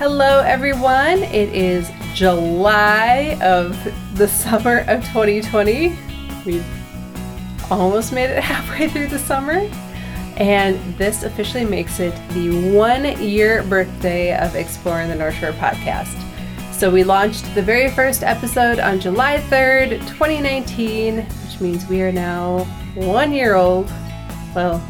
[0.00, 1.22] Hello, everyone.
[1.24, 3.76] It is July of
[4.16, 5.94] the summer of 2020.
[6.46, 6.64] We've
[7.70, 9.68] almost made it halfway through the summer.
[10.38, 16.16] And this officially makes it the one year birthday of Exploring the North Shore podcast.
[16.72, 22.10] So we launched the very first episode on July 3rd, 2019, which means we are
[22.10, 22.64] now
[22.94, 23.92] one year old.
[24.54, 24.82] Well,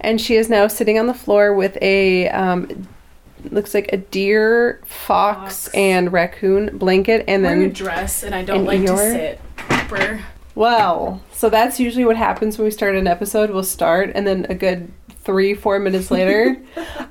[0.00, 2.88] and she is now sitting on the floor with a um,
[3.50, 5.68] looks like a deer, fox, Fox.
[5.74, 10.20] and raccoon blanket, and wearing a then dress and I don't like to sit proper.
[10.54, 13.50] Well, so that's usually what happens when we start an episode.
[13.50, 14.92] We'll start, and then a good
[15.22, 16.56] three, four minutes later,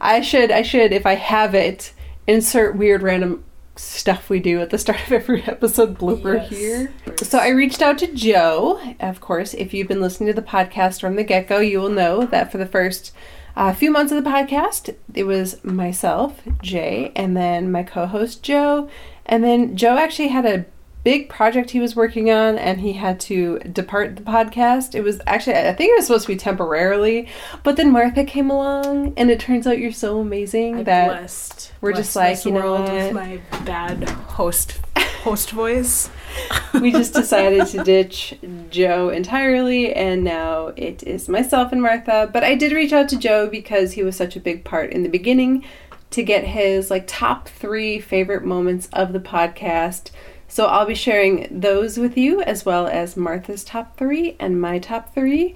[0.02, 1.94] I should, I should, if I have it,
[2.28, 3.44] insert weird random
[3.76, 6.50] stuff we do at the start of every episode blooper Yes.
[6.50, 6.94] here.
[7.24, 8.80] So I reached out to Joe.
[9.00, 11.90] Of course, if you've been listening to the podcast from the get go, you will
[11.90, 13.14] know that for the first
[13.60, 18.42] uh, few months of the podcast, it was myself, Jay, and then my co host,
[18.42, 18.90] Joe.
[19.26, 20.66] And then Joe actually had a
[21.10, 24.94] big project he was working on and he had to depart the podcast.
[24.94, 27.28] It was actually, I think it was supposed to be temporarily,
[27.64, 31.74] but then Martha came along and it turns out you're so amazing I that blessed.
[31.82, 32.92] we're blessed just like, you know what?
[32.92, 34.80] with my bad host
[35.24, 36.12] host voice.
[36.80, 38.36] we just decided to ditch
[38.70, 42.30] Joe entirely, and now it is myself and Martha.
[42.32, 45.02] But I did reach out to Joe because he was such a big part in
[45.02, 45.66] the beginning
[46.12, 50.12] to get his like top three favorite moments of the podcast.
[50.50, 54.80] So I'll be sharing those with you as well as Martha's top three and my
[54.80, 55.56] top three.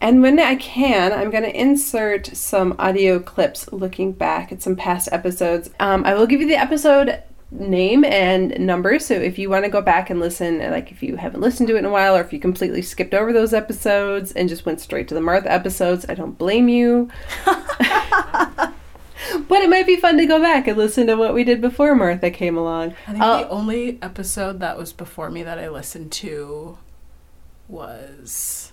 [0.00, 4.76] And when I can, I'm going to insert some audio clips looking back at some
[4.76, 5.70] past episodes.
[5.80, 8.98] Um, I will give you the episode name and number.
[8.98, 11.76] So if you want to go back and listen, like if you haven't listened to
[11.76, 14.80] it in a while, or if you completely skipped over those episodes and just went
[14.80, 17.08] straight to the Martha episodes, I don't blame you.
[19.48, 21.94] but it might be fun to go back and listen to what we did before
[21.94, 22.94] Martha came along.
[23.06, 26.78] I think Uh, the only episode that was before me that I listened to
[27.68, 28.72] was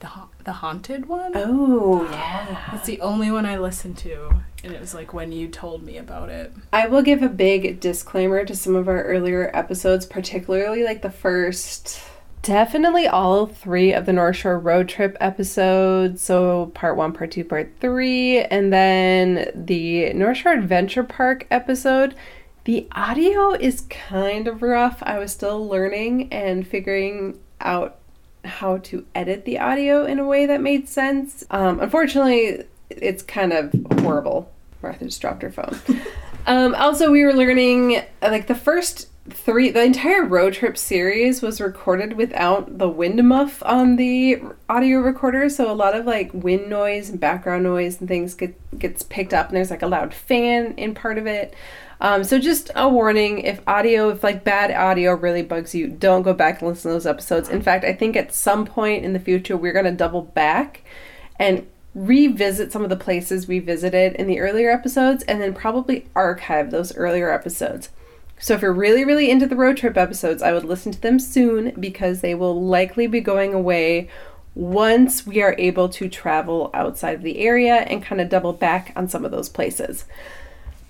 [0.00, 1.32] the ha- the haunted one.
[1.34, 2.68] oh, yeah.
[2.72, 5.98] That's the only one I listened to, and it was like when you told me
[5.98, 6.52] about it.
[6.72, 11.10] I will give a big disclaimer to some of our earlier episodes, particularly like the
[11.10, 12.00] first,
[12.42, 16.22] definitely all three of the North Shore road trip episodes.
[16.22, 22.14] So, part one, part two, part three, and then the North Shore Adventure Park episode.
[22.64, 25.02] The audio is kind of rough.
[25.02, 27.96] I was still learning and figuring out
[28.44, 31.44] how to edit the audio in a way that made sense.
[31.50, 34.50] Um, unfortunately, it's kind of horrible.
[34.82, 35.78] Martha just dropped her phone.
[36.46, 41.60] um, also, we were learning like the first three, the entire road trip series was
[41.60, 45.48] recorded without the wind muff on the audio recorder.
[45.48, 49.34] So a lot of like wind noise and background noise and things get gets picked
[49.34, 51.54] up, and there's like a loud fan in part of it.
[52.00, 56.22] Um, so just a warning: if audio, if like bad audio really bugs you, don't
[56.22, 57.48] go back and listen to those episodes.
[57.48, 60.82] In fact, I think at some point in the future we're gonna double back
[61.38, 66.06] and revisit some of the places we visited in the earlier episodes and then probably
[66.14, 67.88] archive those earlier episodes.
[68.40, 71.18] So if you're really, really into the road trip episodes, I would listen to them
[71.18, 74.08] soon because they will likely be going away
[74.54, 78.92] once we are able to travel outside of the area and kind of double back
[78.96, 80.06] on some of those places.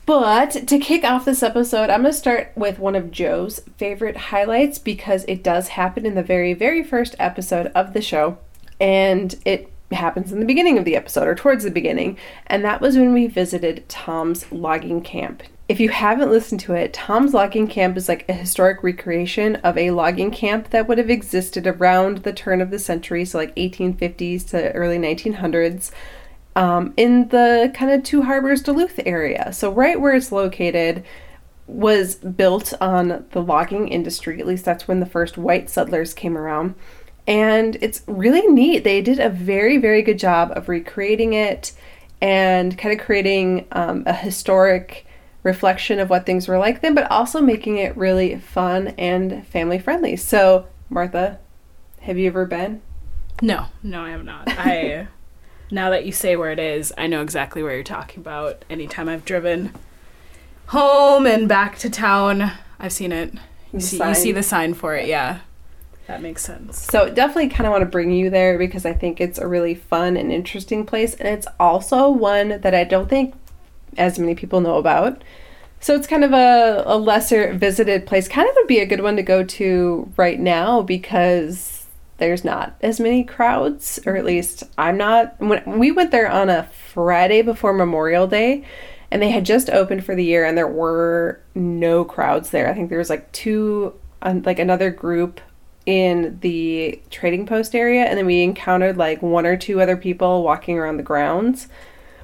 [0.07, 4.17] But to kick off this episode, I'm going to start with one of Joe's favorite
[4.17, 8.39] highlights because it does happen in the very, very first episode of the show.
[8.81, 12.81] And it happens in the beginning of the episode or towards the beginning, and that
[12.81, 15.43] was when we visited Tom's logging camp.
[15.71, 19.79] If you haven't listened to it, Tom's logging camp is like a historic recreation of
[19.79, 23.55] a logging camp that would have existed around the turn of the century, so like
[23.55, 25.93] 1850s to early 1900s,
[26.57, 29.53] um, in the kind of Two Harbors Duluth area.
[29.53, 31.05] So, right where it's located
[31.69, 36.37] was built on the logging industry, at least that's when the first white settlers came
[36.37, 36.75] around
[37.29, 38.83] and it's really neat.
[38.83, 41.71] They did a very, very good job of recreating it
[42.21, 45.07] and kind of creating um, a historic
[45.43, 49.79] reflection of what things were like then, but also making it really fun and family
[49.79, 50.17] friendly.
[50.17, 51.39] So, Martha,
[52.01, 52.83] have you ever been?
[53.43, 54.45] No, no, I have not.
[54.49, 55.09] I
[55.71, 58.65] now that you say where it is, I know exactly where you're talking about.
[58.69, 59.73] Anytime I've driven
[60.67, 63.35] home and back to town, I've seen it.
[63.73, 65.41] You see, you see the sign for it, yeah.
[66.07, 66.77] That makes sense.
[66.77, 69.77] So definitely kind of want to bring you there because I think it's a really
[69.77, 73.35] fun and interesting place, and it's also one that I don't think
[73.97, 75.23] as many people know about.
[75.81, 78.29] So it's kind of a, a lesser visited place.
[78.29, 81.87] Kind of would be a good one to go to right now because
[82.19, 85.41] there's not as many crowds, or at least I'm not.
[85.41, 88.65] When we went there on a Friday before Memorial Day,
[89.11, 92.69] and they had just opened for the year, and there were no crowds there.
[92.69, 95.41] I think there was like two, um, like another group
[95.87, 100.43] in the trading post area and then we encountered like one or two other people
[100.43, 101.69] walking around the grounds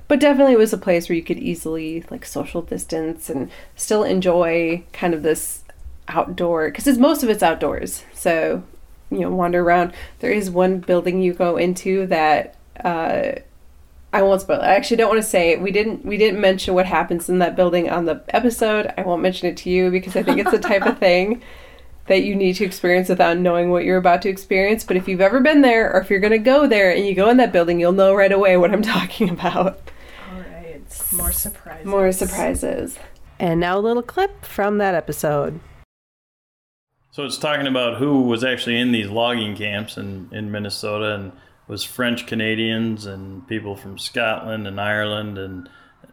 [0.09, 4.05] but definitely it was a place where you could easily like social distance and still
[4.05, 5.65] enjoy kind of this
[6.09, 8.63] outdoor because it's most of it's outdoors so
[9.11, 13.33] you know wander around there is one building you go into that uh
[14.13, 14.65] I won't spoil it.
[14.65, 15.61] I actually don't want to say it.
[15.61, 18.91] we didn't we didn't mention what happens in that building on the episode.
[18.97, 21.43] I won't mention it to you because I think it's the type of thing
[22.07, 24.85] that you need to experience without knowing what you're about to experience.
[24.85, 27.15] But if you've ever been there or if you're going to go there and you
[27.15, 29.81] go in that building, you'll know right away what I'm talking about.
[31.01, 31.23] All right.
[31.25, 31.87] More surprises.
[31.87, 32.99] More surprises.
[33.39, 35.61] And now a little clip from that episode.
[37.11, 41.33] So it's talking about who was actually in these logging camps in, in Minnesota and
[41.67, 45.69] was French Canadians and people from Scotland and Ireland and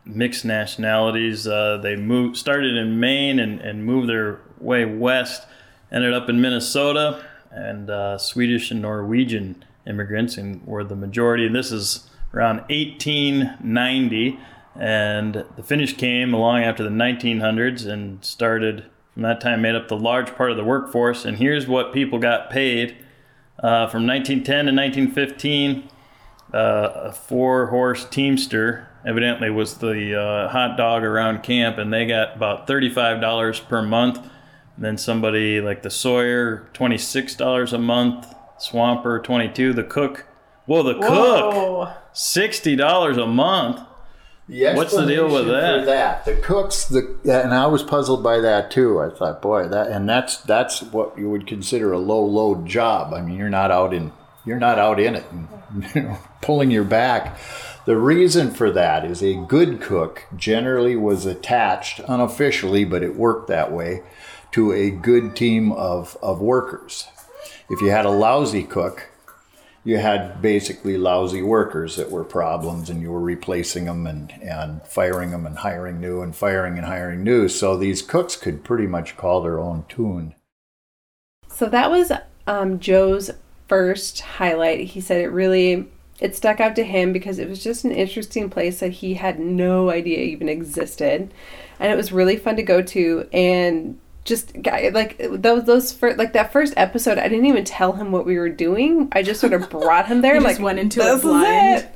[0.05, 1.47] mixed nationalities.
[1.47, 5.45] Uh, they moved started in Maine and, and moved their way west
[5.93, 11.45] ended up in Minnesota, and uh, Swedish and Norwegian immigrants and were the majority.
[11.45, 14.39] And this is around 1890,
[14.75, 19.87] and the Finnish came along after the 1900s and started from that time made up
[19.87, 21.25] the large part of the workforce.
[21.25, 22.95] And here's what people got paid
[23.59, 25.89] uh, from 1910 to 1915.
[26.53, 32.05] Uh, a four horse teamster evidently was the uh, hot dog around camp, and they
[32.05, 34.19] got about $35 per month
[34.75, 38.33] and then somebody like the Sawyer, twenty six dollars a month.
[38.57, 39.73] Swamper, twenty two.
[39.73, 40.25] The cook,
[40.67, 41.85] well, the Whoa.
[41.85, 43.81] cook, sixty dollars a month.
[44.49, 45.85] The What's the deal with that?
[45.85, 46.25] that?
[46.25, 48.99] The cooks, the and I was puzzled by that too.
[48.99, 53.13] I thought, boy, that and that's that's what you would consider a low load job.
[53.13, 54.11] I mean, you're not out in
[54.45, 55.47] you're not out in it, and,
[55.95, 57.39] you know, pulling your back.
[57.85, 63.47] The reason for that is a good cook generally was attached unofficially, but it worked
[63.49, 64.03] that way
[64.53, 67.07] to a good team of, of workers.
[67.69, 69.09] If you had a lousy cook,
[69.83, 74.85] you had basically lousy workers that were problems and you were replacing them and, and
[74.87, 77.49] firing them and hiring new and firing and hiring new.
[77.49, 80.35] So these cooks could pretty much call their own tune.
[81.49, 82.11] So that was
[82.47, 83.31] um, Joe's
[83.67, 84.87] first highlight.
[84.87, 88.49] He said it really it stuck out to him because it was just an interesting
[88.49, 91.33] place that he had no idea even existed.
[91.79, 96.33] And it was really fun to go to and just like those those first like
[96.33, 99.09] that first episode i didn't even tell him what we were doing.
[99.11, 101.79] I just sort of brought him there like went into it blind.
[101.79, 101.95] it.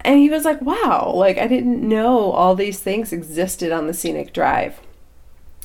[0.00, 3.94] and he was like wow like i didn't know all these things existed on the
[3.94, 4.80] scenic drive.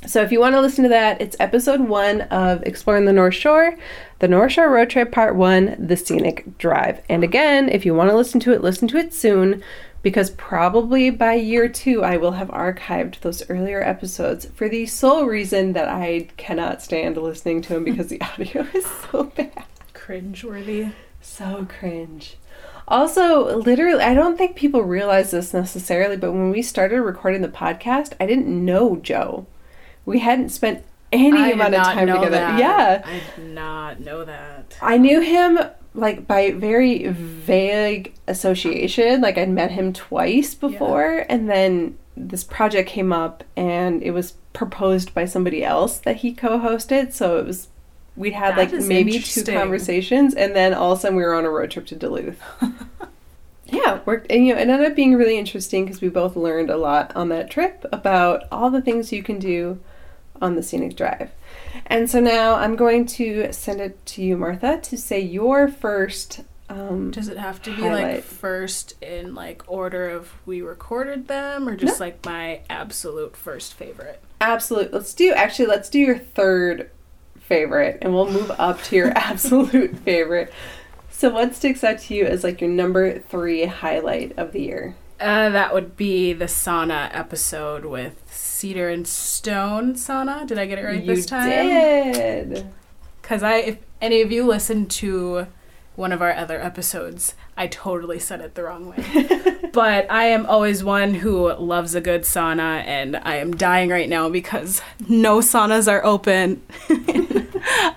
[0.07, 3.35] So if you want to listen to that it's episode one of exploring the north
[3.35, 3.77] shore
[4.17, 7.01] the north shore road trip part one the scenic drive.
[7.09, 9.63] And again if you want to listen to it listen to it soon
[10.01, 15.25] because probably by year two I will have archived those earlier episodes for the sole
[15.25, 19.65] reason that I cannot stand listening to them because the audio is so bad.
[19.93, 20.89] Cringe worthy.
[21.21, 22.37] So cringe.
[22.87, 27.47] Also, literally, I don't think people realize this necessarily, but when we started recording the
[27.47, 29.45] podcast, I didn't know Joe.
[30.03, 32.29] We hadn't spent any I amount of time together.
[32.31, 32.59] that.
[32.59, 33.03] Yeah.
[33.05, 34.77] I did not know that.
[34.81, 35.59] I knew him
[35.93, 39.21] like by very vague association.
[39.21, 44.33] Like I'd met him twice before, and then this project came up, and it was
[44.53, 47.13] proposed by somebody else that he co-hosted.
[47.13, 47.67] So it was
[48.15, 51.33] we'd had That like maybe two conversations, and then all of a sudden we were
[51.33, 52.41] on a road trip to Duluth.
[53.65, 56.69] yeah, worked, and you know, it ended up being really interesting because we both learned
[56.69, 59.79] a lot on that trip about all the things you can do
[60.41, 61.31] on the scenic drive.
[61.85, 66.41] And so now I'm going to send it to you, Martha, to say your first.
[66.69, 68.03] Um, Does it have to be Highlight.
[68.15, 72.05] like first in like order of we recorded them or just No.
[72.05, 74.21] like my absolute first favorite?
[74.39, 74.93] absolute.
[74.93, 75.65] Let's do actually.
[75.67, 76.89] Let's do your third
[77.41, 80.53] favorite, and we'll move up to your absolute favorite.
[81.09, 84.95] So, what sticks out to you as like your number three highlight of the year?
[85.19, 88.15] Uh, that would be the sauna episode with
[88.61, 90.45] Cedar and Stone sauna.
[90.45, 91.49] Did I get it right you this time?
[91.49, 92.67] did.
[93.19, 95.47] Because I, if any of you listened to
[95.95, 99.57] one of our other episodes, I totally said it the wrong way.
[99.73, 104.07] but I am always one who loves a good sauna, and I am dying right
[104.07, 106.61] now because no saunas are open.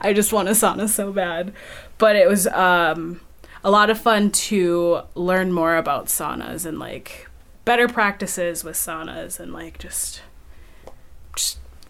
[0.01, 1.53] I just want a sauna so bad.
[1.99, 3.21] But it was um,
[3.63, 7.29] a lot of fun to learn more about saunas and like
[7.67, 10.34] better practices with saunas and like just just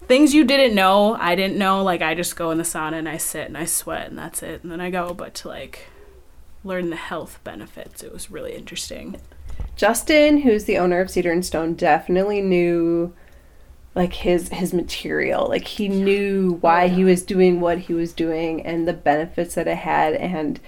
[0.07, 3.09] things you didn't know i didn't know like i just go in the sauna and
[3.09, 5.89] i sit and i sweat and that's it and then i go but to like
[6.63, 9.17] learn the health benefits it was really interesting
[9.77, 13.13] Justin, who's the owner of Cedar and Stone, definitely knew
[13.95, 15.49] like his his material.
[15.49, 19.69] Like he knew why he was doing what he was doing and the benefits that
[19.69, 20.61] it had and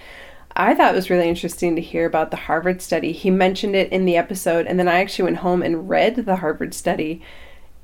[0.58, 3.12] I thought it was really interesting to hear about the Harvard study.
[3.12, 6.36] He mentioned it in the episode and then I actually went home and read the
[6.36, 7.22] Harvard study.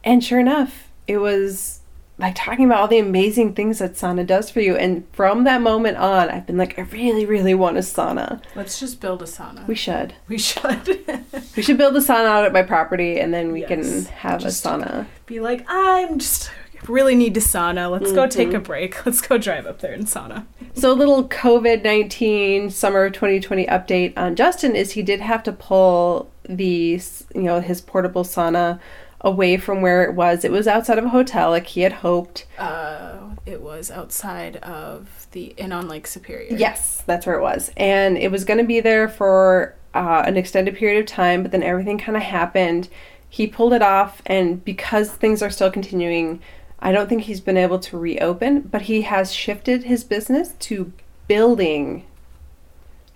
[0.05, 1.81] And sure enough, it was
[2.19, 4.77] like talking about all the amazing things that sauna does for you.
[4.77, 8.41] And from that moment on, I've been like, I really, really want a sauna.
[8.55, 10.15] let's just build a sauna We should.
[10.29, 11.05] we should
[11.57, 13.69] We should build a sauna out at my property and then we Yes.
[13.69, 15.07] can have Just- a sauna.
[15.27, 16.51] be like i'm just
[16.89, 18.57] really need to sauna let's go take mm-hmm.
[18.57, 20.45] a break let's go drive up there and sauna
[20.75, 25.43] So a little COVID 19 summer of 2020 update on Justin is he did have
[25.45, 27.01] to pull the,
[27.35, 28.81] you know, his portable sauna
[29.23, 30.45] away from where it was.
[30.45, 32.45] It was outside of a hotel like he had hoped.
[32.59, 37.71] uh, it was outside of the inn on lake superior Yes, that's where it was.
[37.77, 41.51] And it was going to be there for uh, an extended period of time, but
[41.53, 42.89] then everything kind of happened.
[43.29, 46.41] He pulled it off, and because things are still continuing,
[46.81, 50.93] I don't think he's been able to reopen, but he has shifted his business to
[51.29, 52.05] building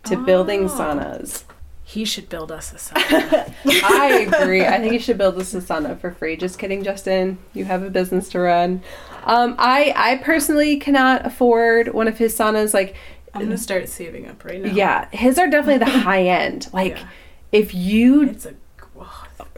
[0.05, 0.69] to building Oh.
[0.69, 1.45] saunas.
[1.89, 4.65] He should build us a sauna I agree.
[4.67, 6.37] I think you should build us a sauna for free.
[6.37, 7.39] Just kidding, Justin.
[7.55, 8.83] You have a business to run.
[9.25, 12.75] Um, I I personally cannot afford one of his saunas.
[12.75, 12.97] Like,
[13.35, 16.69] i'm gonna start saving up right now yeah, his are definitely the high end.
[16.73, 17.09] Like, Yeah.
[17.53, 18.55] if you It's a.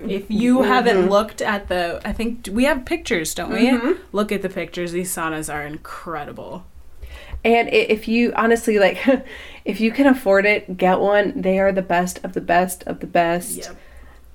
[0.00, 3.96] If you haven't looked at the, I think we have pictures, don't we?
[4.12, 4.92] Look at the pictures.
[4.92, 6.64] These saunas are incredible.
[7.44, 8.98] And if you honestly like,
[9.64, 11.40] if you can afford it, get one.
[11.40, 13.70] They are the best of the best of the best.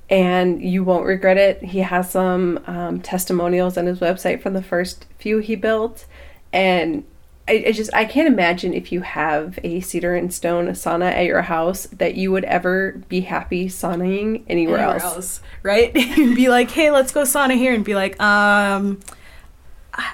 [0.10, 1.64] and you won't regret it.
[1.64, 6.06] He has some um, testimonials on his website from the first few he built,
[6.52, 7.04] and
[7.48, 11.26] I, I just I can't imagine if you have a cedar and stone sauna at
[11.26, 15.04] your house that you would ever be happy sauning anywhere, Anywhere else.
[15.04, 15.94] else, right?
[16.16, 19.00] be like, hey, let's go sauna here, and be like, um,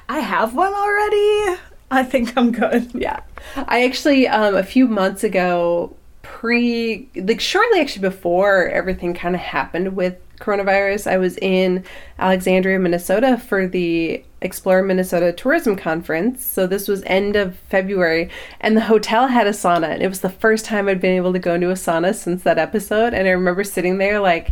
[0.07, 1.59] I have one already.
[1.91, 2.91] I think I'm good.
[2.93, 3.21] Yeah,
[3.55, 9.41] I actually um, a few months ago, pre like shortly actually before everything kind of
[9.41, 11.83] happened with coronavirus, I was in
[12.17, 16.45] Alexandria, Minnesota for the Explore Minnesota Tourism Conference.
[16.45, 18.29] So this was end of February,
[18.61, 21.33] and the hotel had a sauna, and it was the first time I'd been able
[21.33, 23.13] to go into a sauna since that episode.
[23.13, 24.51] And I remember sitting there like.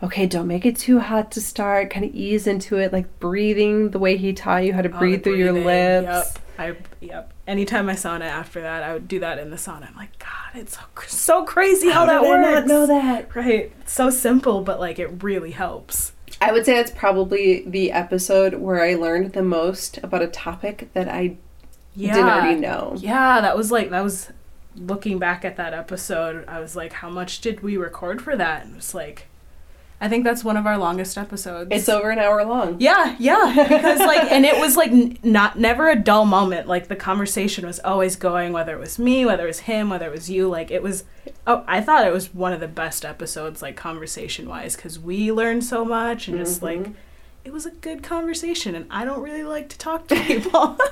[0.00, 1.90] Okay, don't make it too hot to start.
[1.90, 4.96] Kind of ease into it, like breathing the way he taught you how to Oh,
[4.96, 6.06] breathe the through your lips.
[6.06, 6.38] Yep.
[6.58, 7.32] I yep.
[7.46, 9.88] Anytime I sauna after that, I would do that in the sauna.
[9.88, 12.54] I'm like, God, it's so so crazy how, that did I works.
[12.54, 13.34] not know that?
[13.36, 13.72] Right.
[13.80, 16.12] It's so simple, but like it really helps.
[16.40, 20.90] I would say that's probably the episode where I learned the most about a topic
[20.94, 21.36] that I
[21.94, 22.14] Yeah.
[22.14, 22.94] didn't already know.
[22.98, 24.30] Yeah, that was like that was
[24.76, 26.44] looking back at that episode.
[26.48, 28.64] I was like, how much did we record for that?
[28.64, 29.27] And it was like
[30.00, 31.70] I think that's one of our longest episodes.
[31.72, 32.76] It's over an hour long.
[32.78, 36.68] Yeah, yeah, because like, and it was like n- not never a dull moment.
[36.68, 40.06] Like the conversation was always going, whether it was me, whether it was him, whether
[40.06, 40.48] it was you.
[40.48, 41.04] Like it was.
[41.48, 45.32] Oh, I thought it was one of the best episodes, like conversation wise, because we
[45.32, 46.92] learned so much and just like mm-hmm.
[47.44, 48.76] it was a good conversation.
[48.76, 50.78] And I don't really like to talk to people.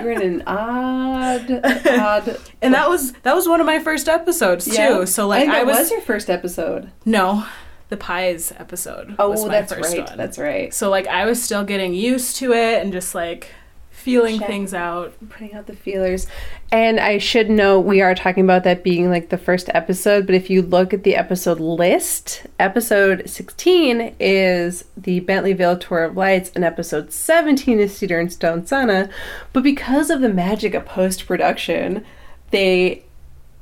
[0.00, 2.40] You're in an odd, odd.
[2.62, 4.72] and that was that was one of my first episodes too.
[4.72, 5.04] Yeah.
[5.04, 6.90] So like I, I was, was your first episode.
[7.04, 7.46] no,
[7.90, 9.14] the pies episode.
[9.18, 10.08] Oh, was my that's first right.
[10.08, 10.16] one.
[10.16, 10.72] That's right.
[10.72, 13.52] So like I was still getting used to it and just like
[13.90, 14.48] feeling Check.
[14.48, 15.12] things out.
[15.28, 16.26] Putting out the feelers.
[16.72, 20.34] And I should know we are talking about that being like the first episode, but
[20.34, 26.50] if you look at the episode list, episode 16 is the Bentleyville Tour of Lights,
[26.54, 29.10] and episode 17 is Cedar and Stone Sauna.
[29.52, 32.04] But because of the magic of post production,
[32.50, 33.04] they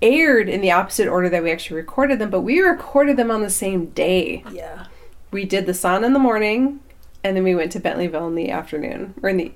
[0.00, 3.42] aired in the opposite order that we actually recorded them, but we recorded them on
[3.42, 4.44] the same day.
[4.52, 4.86] Yeah.
[5.30, 6.80] we did the sauna in the morning
[7.24, 9.52] and then we went to Bentleyville in the afternoon or in the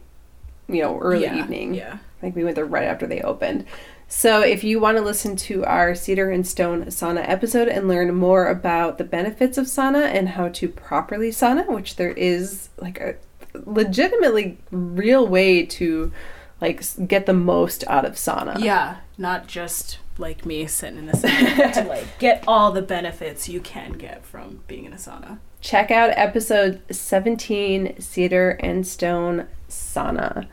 [0.68, 1.36] you know early yeah.
[1.36, 1.74] evening.
[1.74, 1.94] Yeah.
[1.94, 3.66] I think we went there right after they opened.
[4.08, 8.14] So if you want to listen to our Cedar and Stone sauna episode and learn
[8.14, 13.00] more about the benefits of sauna and how to properly sauna, which there is like
[13.00, 13.16] a
[13.54, 16.12] legitimately real way to
[16.60, 18.62] like get the most out of sauna.
[18.62, 18.96] Yeah.
[19.16, 23.60] Not just like me sitting in a sauna to like get all the benefits you
[23.60, 25.38] can get from being in a sauna.
[25.60, 30.46] check out episode 17 Cedar and Stone Sauna.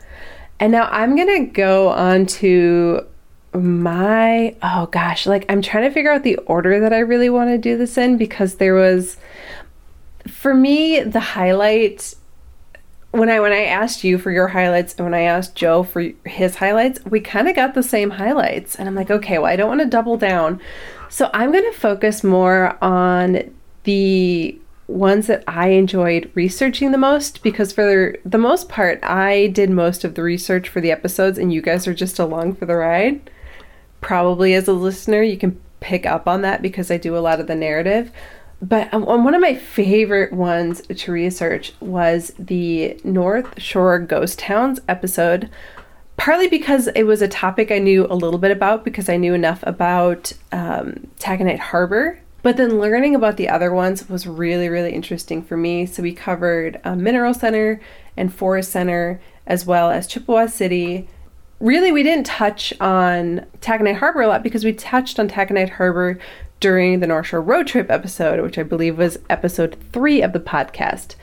[0.58, 3.06] And now I'm going to go on to
[3.52, 7.50] my oh gosh, like I'm trying to figure out the order that I really want
[7.50, 9.16] to do this in because there was
[10.28, 12.14] for me the highlight
[13.12, 16.12] when I when I asked you for your highlights and when I asked Joe for
[16.24, 18.76] his highlights, we kind of got the same highlights.
[18.76, 20.60] And I'm like, okay, well, I don't want to double down.
[21.08, 23.52] So I'm going to focus more on
[23.82, 29.70] the ones that I enjoyed researching the most because for the most part, I did
[29.70, 32.76] most of the research for the episodes and you guys are just along for the
[32.76, 33.30] ride.
[34.00, 37.40] Probably as a listener, you can pick up on that because I do a lot
[37.40, 38.12] of the narrative.
[38.62, 44.80] But um, one of my favorite ones to research was the North Shore Ghost Towns
[44.86, 45.48] episode,
[46.16, 49.32] partly because it was a topic I knew a little bit about because I knew
[49.32, 52.20] enough about um, Taconite Harbor.
[52.42, 55.86] But then learning about the other ones was really, really interesting for me.
[55.86, 57.80] So we covered um, Mineral Center
[58.16, 61.08] and Forest Center, as well as Chippewa City.
[61.60, 66.18] Really, we didn't touch on Taconite Harbor a lot because we touched on Taconite Harbor
[66.60, 70.40] during the North Shore Road Trip episode, which I believe was episode three of the
[70.40, 71.16] podcast.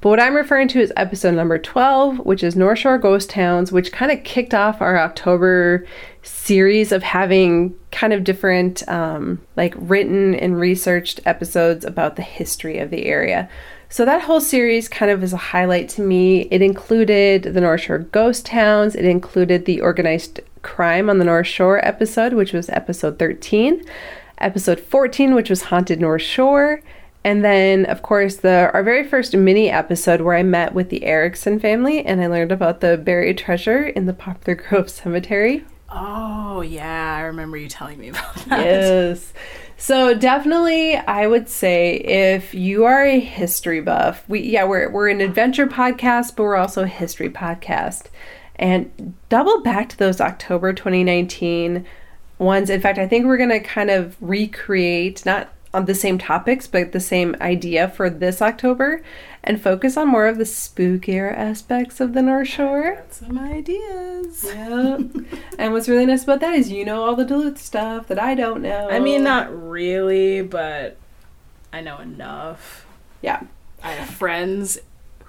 [0.00, 3.72] But what I'm referring to is episode number 12, which is North Shore Ghost Towns,
[3.72, 5.86] which kind of kicked off our October
[6.22, 12.78] series of having kind of different, um, like written and researched episodes about the history
[12.78, 13.48] of the area.
[13.88, 16.42] So that whole series kind of is a highlight to me.
[16.50, 21.46] It included the North Shore ghost towns, it included the organized crime on the North
[21.46, 23.82] Shore episode, which was episode 13,
[24.38, 26.82] episode 14, which was Haunted North Shore,
[27.24, 31.04] and then of course the our very first mini episode where I met with the
[31.04, 35.64] Erickson family and I learned about the buried treasure in the Poplar Grove Cemetery.
[35.88, 38.64] Oh yeah, I remember you telling me about that.
[38.64, 39.32] yes.
[39.76, 45.08] So definitely I would say if you are a history buff, we yeah, we're we're
[45.08, 48.06] an adventure podcast, but we're also a history podcast.
[48.56, 51.84] And double back to those October 2019
[52.38, 52.70] ones.
[52.70, 56.66] In fact, I think we're going to kind of recreate not on the same topics,
[56.68, 59.02] but the same idea for this October
[59.42, 62.94] and focus on more of the spookier aspects of the North Shore.
[62.94, 64.44] Got some ideas.
[64.44, 64.98] Yeah.
[65.58, 68.34] and what's really nice about that is you know all the Duluth stuff that I
[68.34, 68.88] don't know.
[68.88, 70.96] I mean, not really, but
[71.72, 72.86] I know enough.
[73.20, 73.42] Yeah.
[73.82, 74.78] I have friends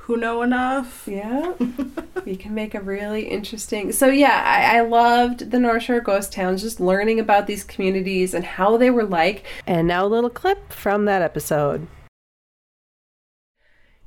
[0.06, 1.08] who know enough.
[1.08, 1.54] Yeah.
[2.26, 3.92] you can make a really interesting.
[3.92, 8.36] So, yeah, I, I loved the North Shore Ghost Towns, just learning about these communities
[8.36, 9.44] and how they were like.
[9.66, 11.88] And now a little clip from that episode.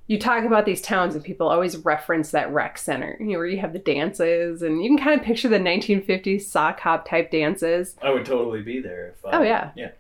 [0.07, 3.47] You talk about these towns, and people always reference that rec center, you know, where
[3.49, 7.33] you have the dances, and you can kind of picture the 1950s sock hop type
[7.33, 7.97] dances.
[8.01, 9.09] I would totally be there.
[9.09, 9.73] If, uh, Oh, yeah.
[9.75, 9.91] Yeah.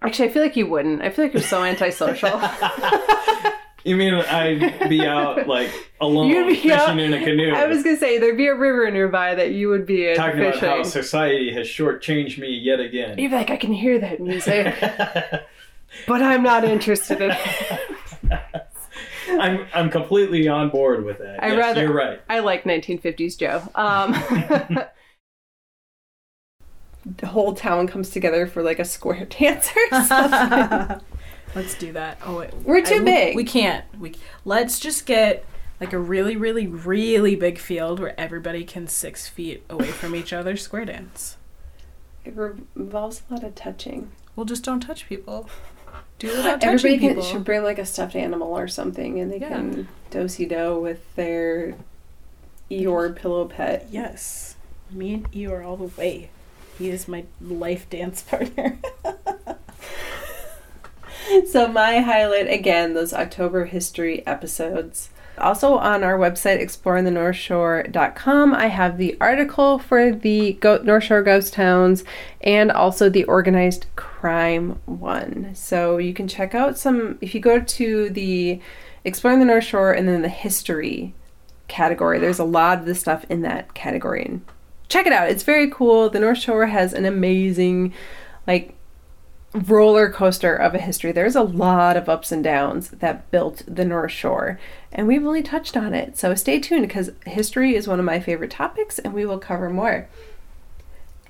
[0.00, 1.02] Actually, I feel like you wouldn't.
[1.02, 2.40] I feel like you're so antisocial.
[3.84, 5.70] You mean I'd be out like
[6.00, 7.52] alone You'd be fishing out- in a canoe?
[7.52, 10.40] I was gonna say there'd be a river nearby that you would be in talking
[10.40, 13.18] about how society has shortchanged me yet again.
[13.18, 14.74] You'd be like, I can hear that music,
[16.06, 18.62] but I'm not interested in it.
[19.28, 21.42] I'm I'm completely on board with that.
[21.42, 22.20] I yes, rather- you're right.
[22.28, 23.62] I like 1950s Joe.
[23.74, 24.12] Um,
[27.18, 31.00] the whole town comes together for like a square dance or something.
[31.54, 32.18] Let's do that.
[32.24, 32.54] Oh, wait.
[32.64, 33.36] We're too I- big.
[33.36, 33.84] We can't.
[33.98, 34.14] We
[34.44, 35.44] let's just get
[35.80, 40.32] like a really, really, really big field where everybody can six feet away from each
[40.32, 41.36] other square dance.
[42.24, 44.10] It re- involves a lot of touching.
[44.34, 45.48] Well, just don't touch people.
[46.18, 49.30] Do it without touching Everybody can, should bring like a stuffed animal or something, and
[49.30, 49.48] they Yeah.
[49.50, 51.74] can dosey do with their
[52.70, 53.88] Eeyore pillow pet.
[53.90, 54.56] Yes,
[54.90, 56.30] me and are all the way.
[56.78, 58.78] He is my life dance partner.
[61.46, 65.10] So my highlight again, those October history episodes.
[65.38, 71.52] Also on our website, exploringthenorthshore.com, I have the article for the Go- North Shore ghost
[71.52, 72.04] towns
[72.40, 75.50] and also the organized crime one.
[75.54, 78.60] So you can check out some, if you go to the
[79.04, 81.12] Exploring the North Shore and then the history
[81.68, 84.24] category, there's a lot of the stuff in that category.
[84.24, 84.42] And
[84.88, 85.28] check it out.
[85.28, 86.08] It's very cool.
[86.08, 87.92] The North Shore has an amazing,
[88.46, 88.74] like,
[89.54, 91.12] roller coaster of a history.
[91.12, 94.58] There's a lot of ups and downs that built the North Shore,
[94.92, 96.18] and we've only touched on it.
[96.18, 99.70] So stay tuned because history is one of my favorite topics, and we will cover
[99.70, 100.08] more.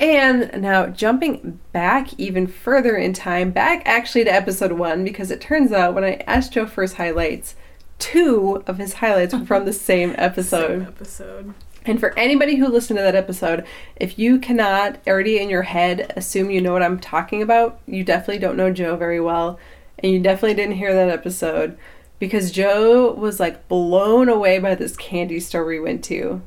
[0.01, 5.41] And now jumping back even further in time, back actually to episode one, because it
[5.41, 7.55] turns out when I asked Joe for his highlights,
[7.99, 10.81] two of his highlights were from the same episode.
[10.81, 11.55] Same episode.
[11.87, 13.67] And for anybody who listened to that episode,
[13.97, 18.03] if you cannot already in your head assume you know what I'm talking about, you
[18.05, 19.59] definitely don't know Joe very well.
[19.99, 21.77] And you definitely didn't hear that episode
[22.19, 26.43] because Joe was like blown away by this candy store we went to.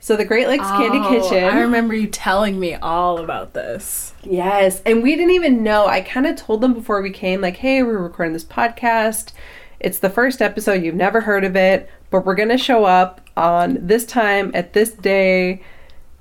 [0.00, 1.44] So the Great Lakes Candy Oh, Kitchen.
[1.44, 4.12] I remember you telling me all about this.
[4.22, 5.86] Yes, and we didn't even know.
[5.86, 9.32] I kind of told them before we came, like, hey, we're recording this podcast.
[9.80, 10.82] It's the first episode.
[10.82, 14.90] You've never heard of it, but we're gonna show up on this time at this
[14.90, 15.62] day.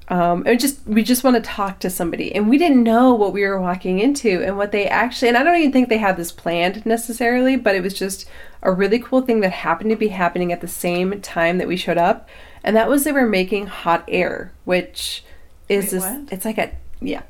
[0.09, 3.31] Um, and just we just want to talk to somebody, and we didn't know what
[3.31, 5.29] we were walking into and what they actually.
[5.29, 8.27] And I don't even think they had this planned necessarily, but it was just
[8.61, 11.77] a really cool thing that happened to be happening at the same time that we
[11.77, 12.27] showed up,
[12.65, 15.23] and that was they were making hot air, which
[15.69, 16.31] is Wait, this.
[16.31, 17.23] It's like a yeah.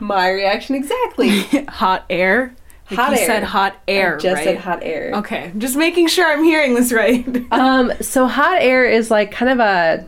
[0.00, 1.40] My reaction exactly.
[1.68, 2.54] hot air.
[2.90, 3.26] Like Hot you air.
[3.26, 4.44] said hot air, I just right?
[4.44, 5.10] said hot air.
[5.16, 7.26] Okay, just making sure I'm hearing this right.
[7.52, 10.06] Um, so hot air is like kind of a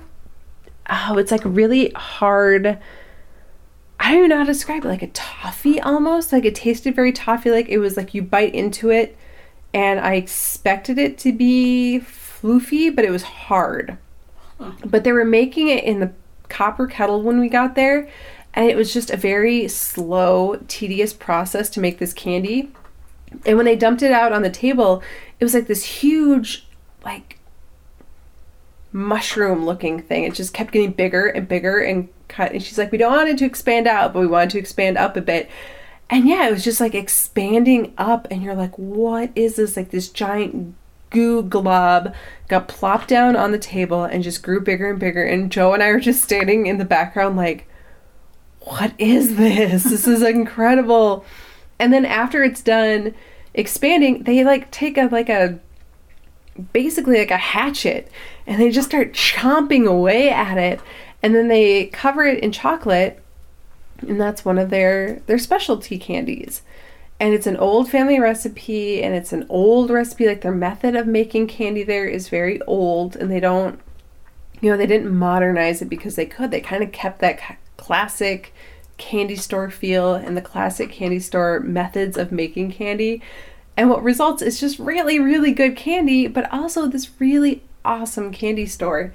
[0.88, 2.78] oh, it's like really hard.
[4.00, 4.88] I don't even know how to describe it.
[4.88, 6.32] Like a toffee almost.
[6.32, 7.68] Like it tasted very toffee like.
[7.68, 9.16] It was like you bite into it
[9.74, 13.98] and I expected it to be floofy, but it was hard.
[14.84, 16.12] But they were making it in the
[16.48, 18.08] copper kettle when we got there,
[18.54, 22.72] and it was just a very slow, tedious process to make this candy.
[23.44, 25.02] And when they dumped it out on the table,
[25.38, 26.66] it was like this huge,
[27.04, 27.38] like,
[28.92, 30.24] mushroom looking thing.
[30.24, 32.52] It just kept getting bigger and bigger and cut.
[32.52, 34.96] And she's like, We don't want it to expand out, but we wanted to expand
[34.96, 35.50] up a bit.
[36.10, 38.26] And yeah, it was just like expanding up.
[38.30, 39.76] And you're like, What is this?
[39.76, 40.74] Like this giant
[41.10, 42.14] goo glob
[42.48, 45.24] got plopped down on the table and just grew bigger and bigger.
[45.24, 47.67] And Joe and I were just standing in the background, like,
[48.68, 49.84] What is this?
[49.84, 51.24] This is incredible.
[51.78, 53.14] And then after it's done
[53.54, 55.58] expanding, they like take a like a
[56.72, 58.10] basically like a hatchet
[58.46, 60.80] and they just start chomping away at it
[61.22, 63.22] and then they cover it in chocolate
[64.00, 66.62] and that's one of their their specialty candies
[67.20, 71.06] and it's an old family recipe and it's an old recipe like their method of
[71.06, 73.80] making candy there is very old and they don't
[74.60, 77.38] you know they didn't modernize it because they could they kind of kept that
[77.88, 78.52] classic
[78.98, 83.22] candy store feel and the classic candy store methods of making candy
[83.78, 88.66] and what results is just really, really good candy, but also this really awesome candy
[88.66, 89.14] store.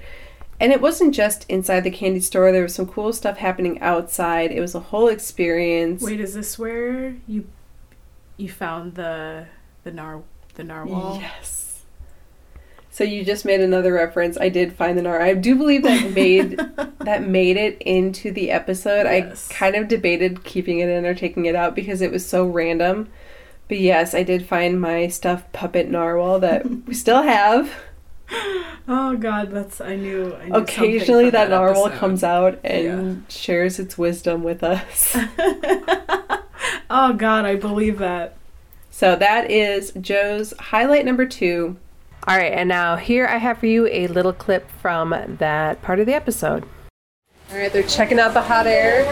[0.58, 4.50] And it wasn't just inside the candy store, there was some cool stuff happening outside.
[4.50, 6.02] It was a whole experience.
[6.02, 7.46] Wait, is this where you
[8.36, 9.46] you found the
[9.84, 10.22] the nar
[10.54, 11.18] the narwhal?
[11.20, 11.63] Yes.
[12.94, 14.38] So you just made another reference.
[14.38, 15.20] I did find the nar.
[15.20, 16.56] I do believe that made
[17.00, 19.02] that made it into the episode.
[19.02, 19.50] Yes.
[19.50, 22.46] I kind of debated keeping it in or taking it out because it was so
[22.46, 23.08] random.
[23.66, 27.68] But yes, I did find my stuffed puppet narwhal that we still have.
[28.86, 30.32] Oh God, that's I knew.
[30.36, 31.98] I knew Occasionally, something that, narwhal episode.
[31.98, 35.16] comes out and shares its wisdom with us.
[36.88, 38.36] oh God, I believe that.
[38.88, 41.76] so that is Joe's highlight number two.
[42.26, 46.00] All right, and now here I have for you a little clip from that part
[46.00, 46.64] of the episode.
[47.50, 49.04] All right, they're checking out the hot air.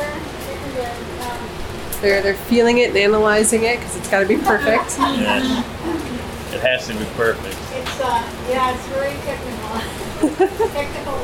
[2.00, 4.96] They're they're feeling it and analyzing it because it's got to be perfect.
[4.98, 6.54] Yes.
[6.54, 7.54] It has to be perfect.
[7.74, 10.68] It's, uh, yeah, it's very technical.
[10.68, 11.18] technical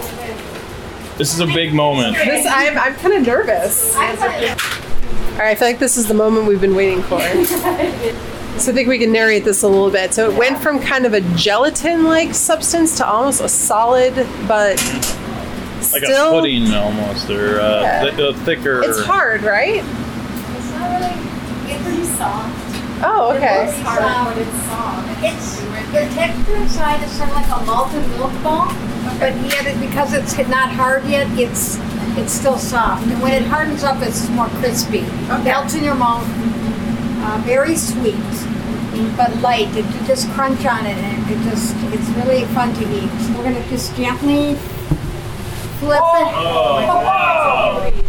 [1.16, 2.16] This is a big moment.
[2.16, 3.96] This I'm I'm kind of nervous.
[3.96, 7.02] I put it, All right, I feel like this is the moment we've been waiting
[7.02, 7.18] for.
[8.60, 10.12] So I think we can narrate this a little bit.
[10.12, 14.14] So it went from kind of a gelatin-like substance to almost a solid,
[14.48, 14.76] but
[15.92, 18.10] Like still a pudding almost, or uh, Yeah.
[18.16, 18.82] thi- a thicker.
[18.82, 19.76] it's hard, right?
[19.84, 23.04] It's not really, it's pretty soft.
[23.04, 23.68] Oh, okay.
[23.68, 25.24] It's hard, but it's soft.
[25.24, 25.60] It's,
[25.92, 28.66] the texture inside is sort of like a malted milk ball,
[29.20, 31.78] but yet it, because it's not hard yet, it's
[32.18, 33.06] it's still soft.
[33.06, 35.02] And when it hardens up, it's more crispy.
[35.44, 36.26] Melts in your mouth.
[37.20, 38.14] Uh, very sweet,
[39.16, 39.68] but light.
[39.76, 43.10] It, you just crunch on it, and it just it's really fun to eat.
[43.22, 44.54] So we're gonna just gently
[45.80, 46.32] flip it.
[46.34, 47.92] Oh, wow.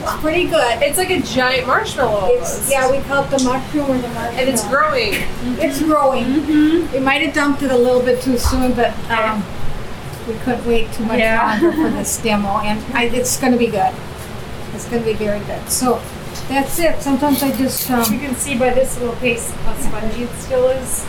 [0.00, 0.80] It's pretty good.
[0.80, 2.28] It's like a giant marshmallow.
[2.30, 4.38] It's, yeah, we call it the mushroom or the mushroom.
[4.38, 5.12] and it's growing.
[5.60, 6.46] It's growing.
[6.92, 9.44] We might have dumped it a little bit too soon, but um,
[10.26, 11.46] we couldn't wait too much Yeah.
[11.60, 13.92] longer for this demo, and I, it's going to be good.
[14.72, 15.68] It's going to be very good.
[15.68, 16.00] So
[16.48, 17.00] that's it.
[17.02, 20.68] Sometimes I just You um, can see by this little paste how spongy it still
[20.68, 21.06] is.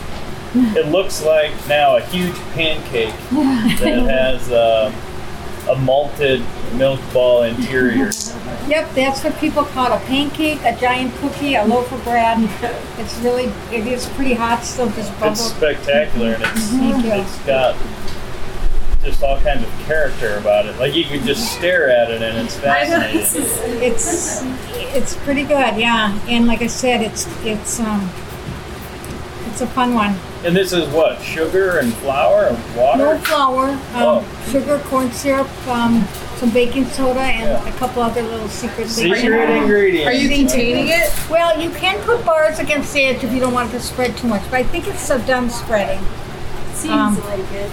[0.54, 4.92] It looks like now a huge pancake that has uh,
[5.70, 6.42] a malted
[6.74, 8.10] milk ball interior.
[8.66, 12.38] yep, that's what people call it, a pancake, a giant cookie, a loaf of bread.
[12.98, 15.54] It's really it is pretty hot still, just It's bubbles.
[15.54, 17.12] spectacular, and it's Thank you.
[17.12, 17.76] it's got
[19.02, 20.78] just all kinds of character about it.
[20.78, 23.20] Like you can just stare at it, and it's fascinating.
[23.82, 24.42] It's
[24.94, 26.18] it's pretty good, yeah.
[26.28, 28.10] And like I said, it's it's um
[29.50, 30.14] it's a fun one.
[30.44, 32.98] And this is what sugar and flour and water.
[32.98, 34.24] No flour, um, Oh.
[34.50, 36.02] sugar, corn syrup, um,
[36.36, 37.68] some baking soda, and Yeah.
[37.68, 39.18] a couple other little secret things.
[39.20, 40.08] Secret ingredients.
[40.08, 41.12] Are you containing it?
[41.28, 44.16] Well, you can put bars against the edge if you don't want it to spread
[44.16, 46.00] too much, but I think it's so done spreading.
[46.72, 47.70] Seems Um, like it.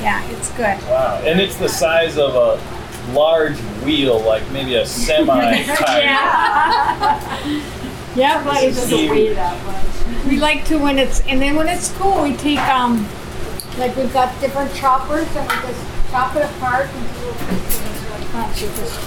[0.00, 0.78] Yeah, it's good.
[0.88, 7.14] Wow, and it's the size of a large wheel, like maybe a semi tire.
[8.16, 10.24] Yeah, but It doesn't weigh that much.
[10.26, 13.06] we like to when it's, and then when it's cool, we take, um,
[13.78, 17.80] like we've got different choppers and we just chop it apart and do little pieces.
[17.80, 18.54] It's really fun.
[18.54, 18.98] So just,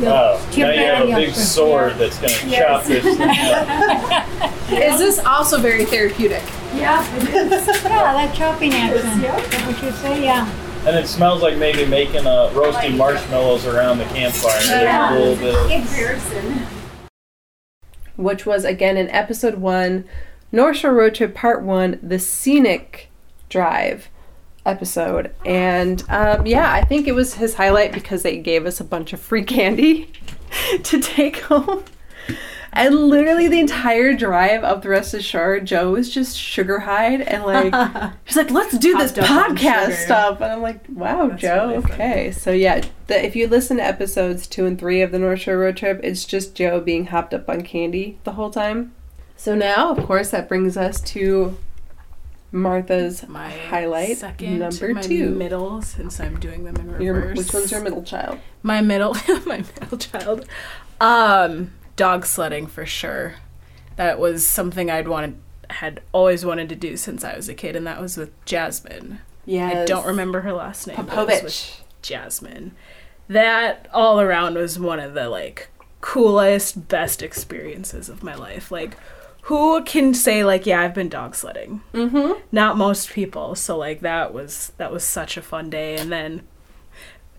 [0.00, 1.52] you'll Oh, now it you have and a you'll big twist it.
[1.54, 2.62] sword that's going to Yes.
[2.62, 3.28] chop this thing
[4.80, 4.92] up.
[4.92, 6.42] Is this also very therapeutic?
[6.74, 7.66] Yeah, it is.
[7.84, 9.20] Yeah, that chopping action.
[9.22, 9.36] yeah.
[9.38, 10.22] Is that what you say?
[10.24, 10.50] Yeah.
[10.86, 14.60] And it smells like maybe making uh, roasting marshmallows around the campfire.
[14.62, 16.66] There's a little bit of Comparison.
[18.16, 20.04] Which was again in episode one,
[20.52, 23.10] North Shore Road Trip Part One, the scenic
[23.48, 24.08] drive
[24.66, 25.34] episode.
[25.44, 29.12] And um, yeah, I think it was his highlight because they gave us a bunch
[29.12, 30.10] of free candy
[30.82, 31.84] to take home.
[32.76, 36.80] And literally the entire drive up the rest of the shore, Joe was just sugar
[36.80, 37.72] high and like
[38.24, 40.40] he's like, let's do this Hopped up on podcast stuff.
[40.40, 41.94] And I'm like, wow, That's Joe, really funny.
[41.94, 42.30] okay.
[42.32, 45.58] So yeah, the, if you listen to episodes two and three of the North Shore
[45.58, 48.92] Road Trip, it's just Joe being hopped up on candy the whole time.
[49.36, 51.56] So now, of course, that brings us to
[52.54, 55.30] Martha's My highlight second, number my two.
[55.30, 57.02] middle, since I'm doing them in reverse.
[57.02, 58.38] Your, which one's your middle child?
[58.62, 59.14] my middle
[59.46, 60.46] my middle child
[61.00, 63.34] um dog sledding for sure
[63.96, 65.36] that was something i'd wanted
[65.70, 69.20] had always wanted to do since i was a kid and that was with jasmine
[69.44, 71.80] Yeah, i don't remember her last name but it was Popovich.
[72.02, 72.74] jasmine
[73.28, 75.68] that all around was one of the like
[76.00, 78.96] coolest best experiences of my life like
[79.44, 82.40] who can say like yeah i've been dog sledding Mm-hmm.
[82.52, 86.42] not most people so like that was that was such a fun day and then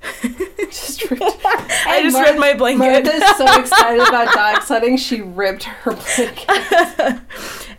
[0.60, 1.24] Just ripped.
[1.24, 7.22] i just read my blanket Martha's so excited about dog sledding, she ripped her blanket.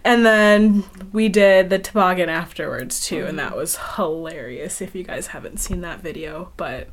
[0.05, 5.29] And then we did the toboggan afterwards too, and that was hilarious if you guys
[5.29, 6.53] haven't seen that video.
[6.57, 6.91] But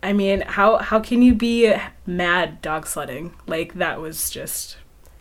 [0.00, 1.74] I mean, how how can you be
[2.06, 3.34] mad dog sledding?
[3.48, 4.76] Like that was just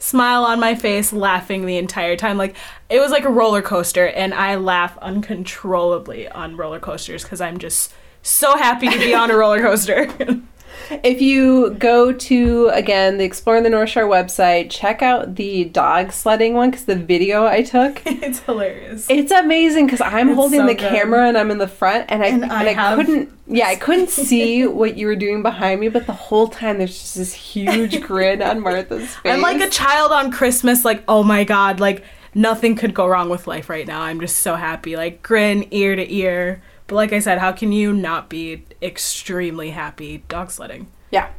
[0.06, 2.38] smile on my face, laughing the entire time.
[2.38, 2.56] Like
[2.90, 7.58] it was like a roller coaster, and I laugh uncontrollably on roller coasters because I'm
[7.58, 7.92] just
[8.22, 10.08] so happy to be on a roller coaster.
[11.04, 16.12] If you go to again the Exploring the North Shore website, check out the dog
[16.12, 18.02] sledding one because the video I took.
[18.06, 19.10] it's hilarious.
[19.10, 20.90] It's amazing because I'm It's holding so the good.
[20.90, 23.32] camera and I'm in the front, and I And and, I I, have- couldn't.
[23.48, 26.98] Yeah, I couldn't see what you were doing behind me, but the whole time there's
[27.00, 29.32] just this huge grin on Martha's face.
[29.34, 33.30] I'm like a child on Christmas, like, oh my god, like nothing could go wrong
[33.30, 34.02] with life right now.
[34.02, 36.62] I'm just so happy, like grin ear to ear.
[36.88, 40.88] But like I said, how can you not be extremely happy dog sledding?
[41.12, 41.30] yeah,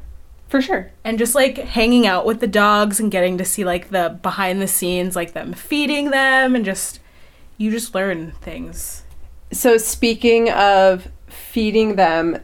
[0.49, 0.91] for sure.
[1.05, 4.63] And just like hanging out with the dogs and getting to see like the behind
[4.63, 7.01] the scenes, like them feeding them and just
[7.59, 9.03] you just learn things.
[9.53, 12.39] So speaking of feeding them,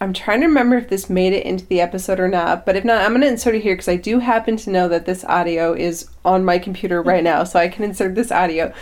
[0.00, 2.84] I'm trying to remember if this made it into the episode or not, but if
[2.84, 5.24] not, I'm going to insert it here because I do happen to know that this
[5.24, 8.72] audio is on my computer right now, so I can insert this audio.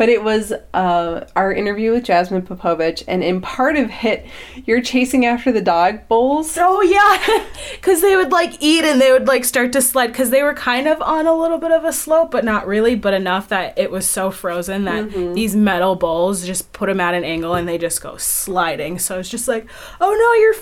[0.00, 4.24] But it was uh, our interview with Jasmine Popovich, and in part of it,
[4.64, 6.56] you're chasing after the dog bowls.
[6.58, 10.30] Oh yeah, because they would like eat and they would like start to slide because
[10.30, 13.12] they were kind of on a little bit of a slope, but not really, but
[13.12, 17.22] enough that it was so frozen that these metal bowls just put them at an
[17.22, 18.98] angle and they just go sliding.
[18.98, 19.68] So it's just like,
[20.00, 20.54] oh no, your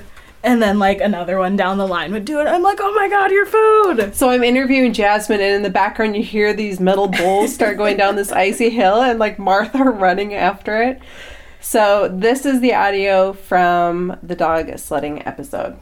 [0.00, 0.02] food.
[0.44, 2.48] And then like another one down the line would do it.
[2.48, 4.14] I'm like, oh my god, your food.
[4.14, 7.96] So I'm interviewing Jasmine, and in the background, you hear these metal bowls start going
[7.96, 11.00] down this icy hill, and like Martha running after it.
[11.60, 15.78] So this is the audio from the dog sledding episode.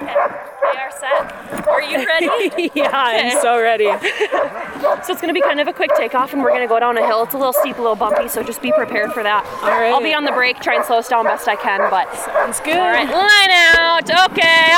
[0.00, 1.68] They are set.
[1.68, 2.70] Are you ready?
[2.74, 3.84] yeah, I'm so ready.
[3.86, 6.80] so it's going to be kind of a quick takeoff, and we're going to go
[6.80, 7.22] down a hill.
[7.24, 9.44] It's a little steep, a little bumpy, so just be prepared for that.
[9.62, 9.92] All right.
[9.92, 11.90] I'll be on the brake, try and slow us down best I can.
[11.90, 12.76] But Sounds good.
[12.76, 14.10] all right, line out.
[14.30, 14.72] Okay.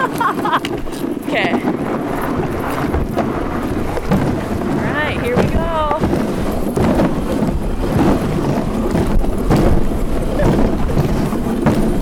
[1.28, 1.52] okay.
[4.72, 5.98] All right, here we go.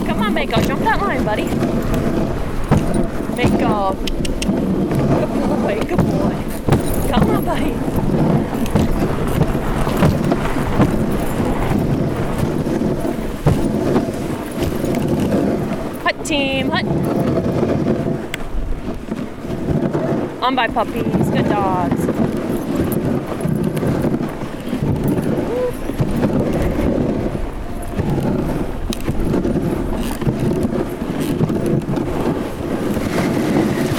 [0.07, 1.49] Come on, Mako, jump that line, buddy.
[3.79, 5.31] Good
[5.63, 6.35] boy, good boy.
[7.11, 8.79] Come on, buddy.
[16.03, 16.85] Hut team, hut.
[20.43, 23.09] On by puppies, good dogs.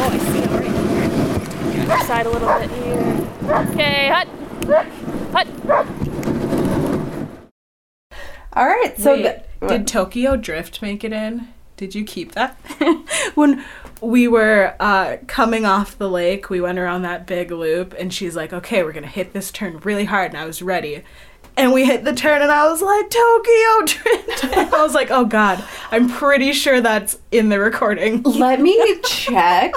[0.02, 0.70] Oh, I see already.
[1.92, 3.28] Other side a little bit here.
[3.72, 4.28] Okay, hut.
[5.34, 5.48] Hut.
[8.54, 9.24] All right, so Wait,
[9.62, 11.48] the- did Tokyo Drift make it in?
[11.76, 12.56] Did you keep that?
[13.34, 13.66] when
[14.02, 18.36] we were uh, coming off the lake, we went around that big loop, and she's
[18.36, 21.04] like, "Okay, we're gonna hit this turn really hard," and I was ready.
[21.58, 25.10] And we hit the turn, and I was like, "Tokyo Drift!" and I was like,
[25.10, 29.74] "Oh God, I'm pretty sure that's in the recording." let me check,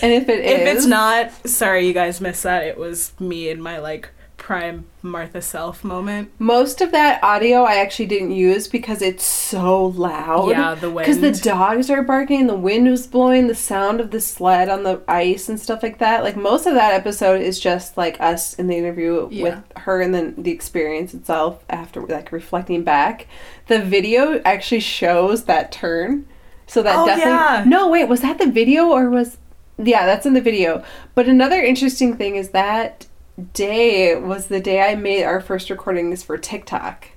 [0.00, 2.62] and if it is, If it's not, sorry, you guys missed that.
[2.62, 4.10] It was me and my like
[4.46, 6.30] prime Martha Self moment.
[6.38, 10.50] Most of that audio I actually didn't use because it's so loud.
[10.50, 11.04] Yeah, the wind.
[11.04, 14.84] Because the dogs are barking, the wind was blowing, the sound of the sled on
[14.84, 16.22] the ice and stuff like that.
[16.22, 19.42] Like most of that episode is just like us in the interview Yeah.
[19.42, 23.26] with her and then the experience itself after like reflecting back.
[23.66, 26.24] The video actually shows that turn.
[26.68, 27.64] So that Oh, definitely yeah.
[27.66, 29.38] No, wait, was that the video or was
[29.76, 30.84] yeah, that's in the video.
[31.16, 33.06] But another interesting thing is that
[33.52, 37.08] day was the day I made our first recordings for TikTok.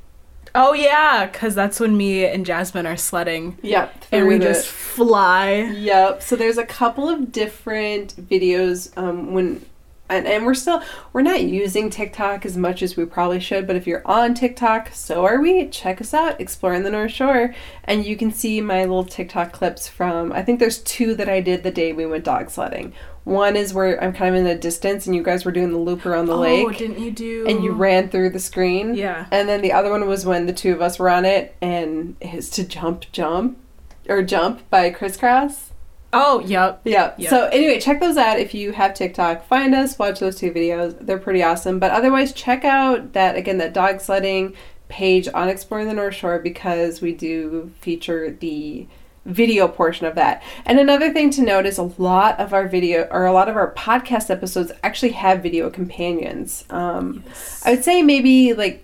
[0.55, 4.05] Oh yeah, because that's when me and Jasmine are sledding, Yep.
[4.11, 5.51] and we the- just fly.
[5.75, 6.23] Yep.
[6.23, 9.63] So there's a couple of different videos um, when
[10.09, 10.81] and, and we're still
[11.13, 14.89] we're not using TikTok as much as we probably should, but if you're on TikTok,
[14.93, 15.67] so are we.
[15.69, 19.87] Check us out, exploring the North Shore, and you can see my little TikTok clips
[19.87, 20.31] from.
[20.33, 22.93] I think there's two that I did the day we went dog sledding.
[23.25, 25.77] One is where I'm kind of in the distance, and you guys were doing the
[25.77, 26.65] loop around the Oh, lake.
[26.67, 27.45] Oh, didn't you do?
[27.47, 28.95] and you ran through the screen.
[28.95, 29.27] Yeah.
[29.31, 32.15] And then the other one was when the two of us were on it, and
[32.21, 33.57] it's to jump, jump,
[34.07, 35.68] or jump by crisscross.
[36.11, 36.81] Oh, yep.
[36.85, 37.13] Yeah.
[37.17, 37.29] Yep.
[37.29, 39.45] So anyway, check those out if you have TikTok.
[39.45, 40.97] Find us, watch those two videos.
[40.99, 41.79] They're pretty awesome.
[41.79, 44.55] But otherwise, check out that again that dog sledding
[44.87, 48.87] page on Exploring the North Shore because we do feature the
[49.25, 50.41] video portion of that.
[50.65, 53.55] And another thing to note is a lot of our video or a lot of
[53.55, 56.65] our podcast episodes actually have video companions.
[56.71, 57.23] Um,
[57.63, 58.83] I would say maybe like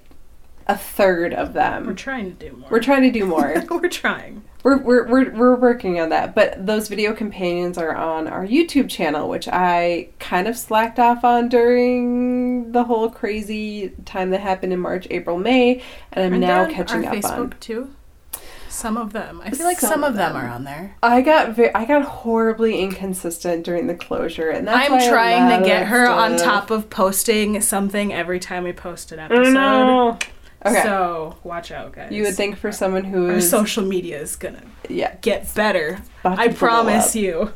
[0.68, 1.88] a third of them.
[1.88, 2.70] We're trying to do more.
[2.70, 3.64] We're trying to do more.
[3.70, 4.44] We're trying.
[4.66, 6.34] We're, we're, we're, we're working on that.
[6.34, 11.24] But those video companions are on our YouTube channel, which I kind of slacked off
[11.24, 16.42] on during the whole crazy time that happened in March, April, May, and I'm Aren't
[16.42, 17.56] now on catching up Facebook on.
[17.60, 17.94] too.
[18.68, 19.40] Some of them.
[19.46, 20.34] I feel like Some some, of them.
[20.34, 20.44] them.
[20.44, 20.96] are on there.
[21.04, 25.66] I got ve- I got horribly inconsistent during the closure, and that's I'm trying to
[25.66, 29.54] get her on top of posting something every time we post an episode.
[29.54, 30.18] no.
[30.66, 32.12] Okay, So watch out, guys.
[32.12, 36.00] you would think for someone who our is social media is gonna yeah get better.
[36.24, 37.54] I promise you.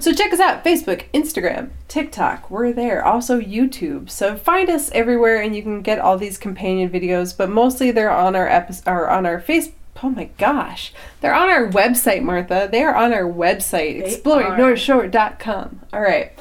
[0.00, 2.50] So check us out Facebook, Instagram, TikTok.
[2.50, 3.04] We're there.
[3.04, 4.10] Also YouTube.
[4.10, 8.10] So find us everywhere and you can get all these companion videos, but mostly they're
[8.10, 9.70] on our episode or on our face
[10.02, 10.92] Oh my gosh.
[11.20, 12.68] They're on our website, Martha.
[12.70, 15.80] They are on our website, exploringnorthshore.com.
[15.92, 16.32] All right.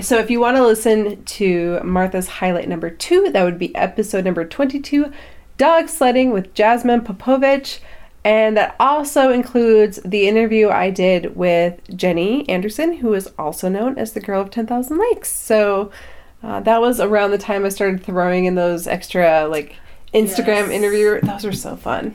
[0.00, 4.24] So if you want to listen to Martha's highlight number two, that would be episode
[4.24, 5.12] number 22,
[5.58, 7.80] Dog Sledding with Jasmine Popovich.
[8.24, 13.96] And that also includes the interview I did with Jenny Anderson, who is also known
[13.96, 15.30] as the Girl of 10,000 Lakes.
[15.30, 15.90] So
[16.42, 19.76] uh, that was around the time I started throwing in those extra, like,
[20.12, 20.70] Instagram Yes.
[20.70, 21.20] interview.
[21.20, 22.14] Those were so fun.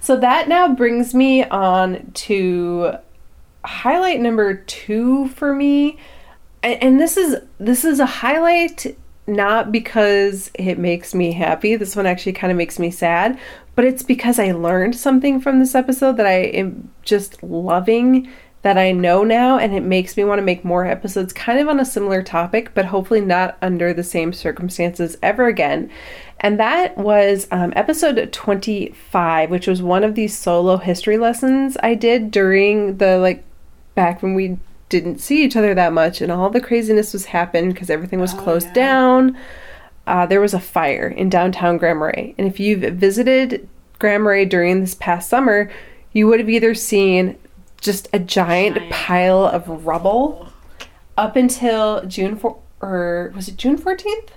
[0.00, 2.94] So that now brings me on to
[3.64, 5.98] highlight number two for me.
[6.62, 8.96] And, and this is this is a highlight
[9.28, 11.76] not because it makes me happy.
[11.76, 13.38] This one actually kind of makes me sad,
[13.74, 18.28] but it's because I learned something from this episode that I am just loving
[18.62, 21.68] that I know now and it makes me want to make more episodes kind of
[21.68, 25.90] on a similar topic, but hopefully not under the same circumstances ever again.
[26.40, 31.94] And that was um, episode 25, which was one of these solo history lessons I
[31.94, 33.44] did during the like
[33.94, 34.58] back when we
[34.88, 38.32] didn't see each other that much and all the craziness was happening because everything was
[38.34, 39.36] closed down.
[40.06, 42.34] Uh, there was a fire in downtown Grand Marais.
[42.38, 43.68] And if you've visited
[43.98, 45.70] Grand Marais during this past summer,
[46.12, 47.36] you would have either seen
[47.80, 48.92] just a giant, Giant.
[48.92, 50.48] pile of rubble
[51.16, 54.28] up until June 4 or was it June 14th?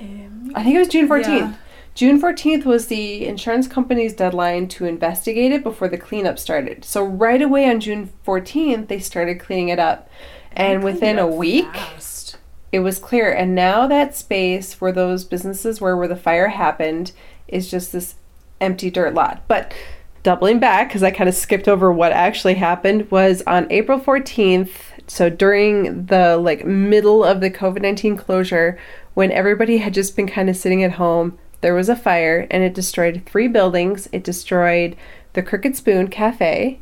[0.00, 1.26] Um, I think it was June 14th.
[1.26, 1.54] Yeah.
[1.94, 6.84] June 14th was the insurance company's deadline to investigate it before the cleanup started.
[6.84, 10.08] So right away on June 14th, they started cleaning it up.
[10.52, 12.38] And within a week, Fast.
[12.72, 13.30] it was clear.
[13.30, 17.12] And now that space where those businesses were, where the fire happened,
[17.46, 18.14] is just this
[18.60, 19.42] empty dirt lot.
[19.46, 19.74] But
[20.22, 24.70] doubling back, because I kind of skipped over what actually happened, was on April 14th.
[25.08, 28.78] So during the like middle of the COVID 19 closure,
[29.14, 32.62] when everybody had just been kind of sitting at home, there was a fire and
[32.62, 34.08] it destroyed three buildings.
[34.12, 34.96] It destroyed
[35.32, 36.78] the Crooked Spoon Cafe,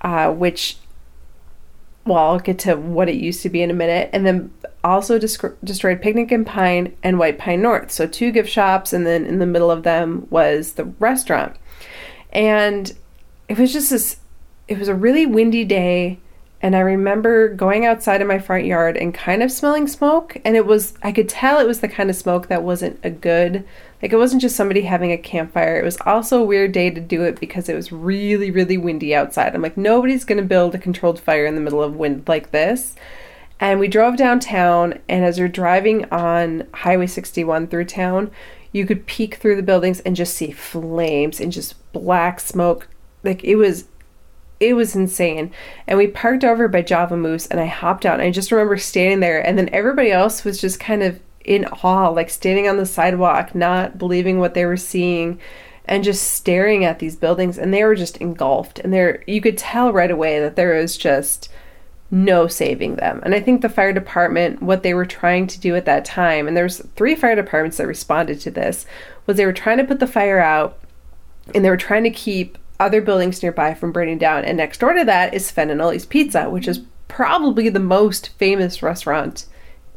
[0.00, 0.78] uh, which
[2.06, 4.52] well, I'll get to what it used to be in a minute, and then
[4.84, 7.90] also destroyed Picnic and Pine and White Pine North.
[7.90, 11.56] So two gift shops, and then in the middle of them was the restaurant.
[12.32, 12.92] And
[13.48, 14.18] it was just this.
[14.68, 16.18] It was a really windy day,
[16.66, 20.36] and I remember going outside in my front yard and kind of smelling smoke.
[20.44, 23.10] And it was I could tell it was the kind of smoke that wasn't a
[23.10, 23.64] good.
[24.02, 25.78] Like it wasn't just somebody having a campfire.
[25.78, 29.14] It was also a weird day to do it because it was really, really windy
[29.14, 29.54] outside.
[29.54, 32.96] I'm like, nobody's gonna build a controlled fire in the middle of wind like this.
[33.60, 38.32] And we drove downtown, and as you're driving on Highway 61 through town,
[38.72, 42.88] you could peek through the buildings and just see flames and just black smoke.
[43.22, 43.84] Like it was
[44.60, 45.52] it was insane.
[45.86, 48.76] And we parked over by Java Moose and I hopped out and I just remember
[48.76, 52.76] standing there and then everybody else was just kind of in awe, like standing on
[52.76, 55.38] the sidewalk, not believing what they were seeing
[55.84, 59.56] and just staring at these buildings and they were just engulfed and there you could
[59.56, 61.48] tell right away that there was just
[62.10, 63.20] no saving them.
[63.24, 66.46] And I think the fire department, what they were trying to do at that time,
[66.46, 68.86] and there's three fire departments that responded to this,
[69.26, 70.78] was they were trying to put the fire out
[71.54, 74.44] and they were trying to keep other buildings nearby from burning down.
[74.44, 78.30] And next door to that is Sven and Ole's Pizza, which is probably the most
[78.30, 79.46] famous restaurant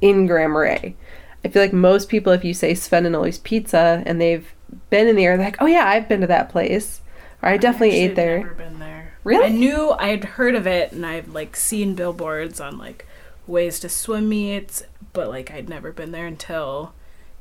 [0.02, 0.96] in Grand Marais.
[1.44, 4.54] I feel like most people, if you say Sven and Ole's Pizza and they've
[4.90, 7.02] been in the area, they're like, oh yeah, I've been to that place.
[7.42, 8.38] Or I definitely Actually ate there.
[8.40, 9.14] Never been there.
[9.24, 9.46] Really?
[9.46, 13.06] I knew I'd heard of it, and I've like seen billboards on like
[13.48, 16.94] ways to swim meets, but like I'd never been there until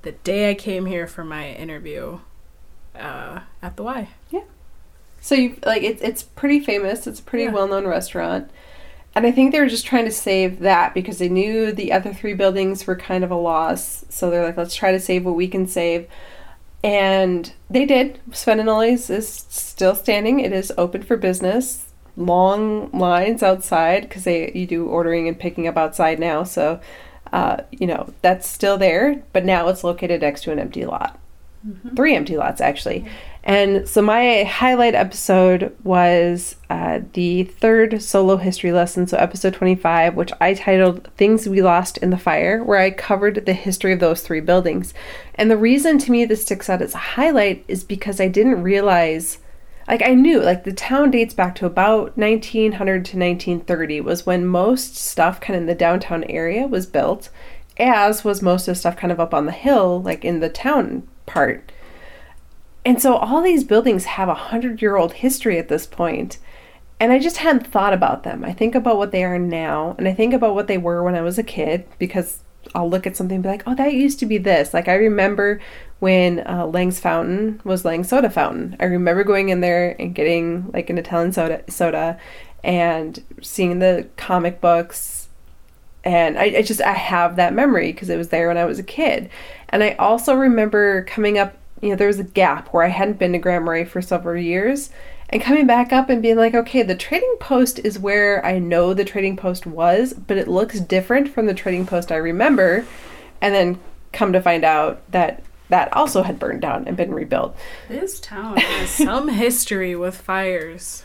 [0.02, 2.20] the day I came here for my interview
[2.94, 4.08] uh, at the Y.
[5.20, 7.06] So you like it's it's pretty famous.
[7.06, 7.52] It's a pretty Yeah.
[7.52, 8.50] well known restaurant.
[9.14, 12.12] And I think they were just trying to save that because they knew the other
[12.14, 14.04] three buildings were kind of a loss.
[14.10, 16.06] So they're like, let's try to save what we can save.
[16.84, 18.20] And they did.
[18.32, 20.38] Sven and Ole's is still standing.
[20.40, 21.86] It is open for business.
[22.16, 26.44] Long lines outside because they you do ordering and picking up outside now.
[26.44, 26.80] So,
[27.32, 31.18] uh, you know that's still there, but now it's located next to an empty lot.
[31.96, 33.04] Three empty lots actually.
[33.42, 40.14] And so my highlight episode was uh, the third solo history lesson, so episode 25,
[40.14, 44.00] which I titled Things We Lost in the Fire, where I covered the history of
[44.00, 44.92] those three buildings.
[45.34, 48.62] And the reason to me this sticks out as a highlight is because I didn't
[48.62, 49.38] realize,
[49.88, 54.44] like, I knew, like, the town dates back to about 1900 to 1930 was when
[54.44, 57.30] most stuff kind of in the downtown area was built,
[57.78, 60.50] as was most of the stuff kind of up on the hill, like in the
[60.50, 61.70] town part.
[62.84, 66.38] And so all these buildings have a hundred year old history at this point,
[67.00, 68.44] And I just hadn't thought about them.
[68.44, 71.14] I think about what they are now, and I think about what they were when
[71.14, 72.40] I was a kid, because
[72.74, 74.74] I'll look at something and be like, oh, that used to be this.
[74.74, 75.60] Like I remember
[76.00, 78.76] when uh, Lang's Fountain was Lang's Soda Fountain.
[78.80, 82.18] I remember going in there and getting like an Italian soda, soda,
[82.64, 85.28] and seeing the comic books.
[86.04, 88.78] And I, I just I have that memory because it was there when I was
[88.78, 89.30] a kid.
[89.70, 91.54] And I also remember coming up.
[91.80, 94.36] You know, there was a gap where I hadn't been to Grand Marais for several
[94.42, 94.90] years,
[95.30, 98.94] and coming back up and being like, okay, the trading post is where I know
[98.94, 102.84] the trading post was, but it looks different from the trading post I remember.
[103.40, 103.78] And then
[104.12, 107.56] come to find out that that also had burned down and been rebuilt.
[107.88, 111.04] This town has some history with fires.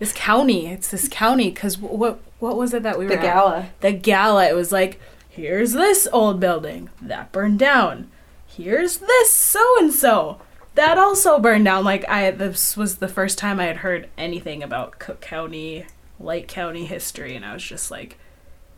[0.00, 3.22] This county, it's this county because what what was it that we were The at?
[3.34, 3.68] gala.
[3.80, 4.48] The gala.
[4.48, 5.00] It was like,
[5.36, 8.10] here's this old building that burned down.
[8.46, 10.40] Here's this so and so
[10.76, 11.84] that also burned down.
[11.84, 15.84] Like I, this was the first time I had heard anything about Cook County,
[16.18, 18.18] Lake County history, and I was just like,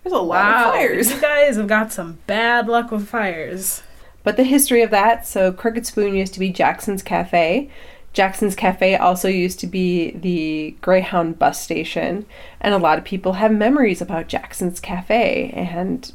[0.03, 1.11] There's a lot wow, of fires.
[1.13, 3.83] you guys have got some bad luck with fires.
[4.25, 7.71] But the history of that so Crooked Spoon used to be Jackson's Cafe.
[8.13, 12.27] Jackson's Cafe also used to be the Greyhound bus station.
[12.61, 16.13] And a lot of people have memories about Jackson's Cafe and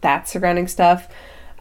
[0.00, 1.08] that surrounding stuff.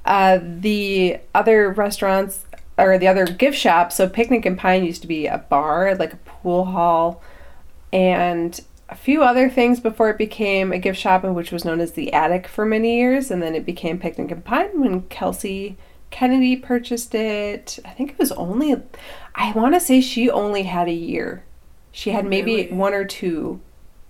[0.05, 2.45] Uh, the other restaurants
[2.77, 6.13] or the other gift shops, so Picnic and Pine used to be a bar, like
[6.13, 7.21] a pool hall,
[7.91, 11.91] and a few other things before it became a gift shop, which was known as
[11.91, 15.77] the Attic for many years, and then it became Picnic and Pine when Kelsey
[16.09, 17.77] Kennedy purchased it.
[17.85, 18.75] I think it was only,
[19.35, 21.43] I want to say she only had a year.
[21.91, 22.71] She had maybe Really?
[22.71, 23.59] one or two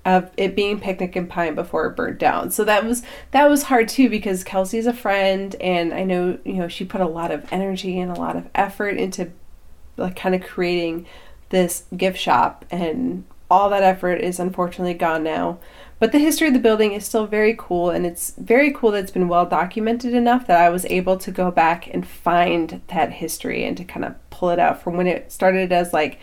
[0.09, 2.51] of it being Picnic and Pine before it burnt down.
[2.51, 6.53] So that was that was hard too because Kelsey's a friend, and I know you
[6.53, 9.31] know she put a lot of energy and a lot of effort into
[9.97, 11.05] like kind of creating
[11.49, 15.57] this gift shop and all that effort is unfortunately gone now
[15.97, 18.99] but the history of the building is still very cool and it's very cool that
[18.99, 23.13] it's been well documented enough that i was able to go back and find that
[23.13, 26.19] history and to kind of pull it out from when it started as like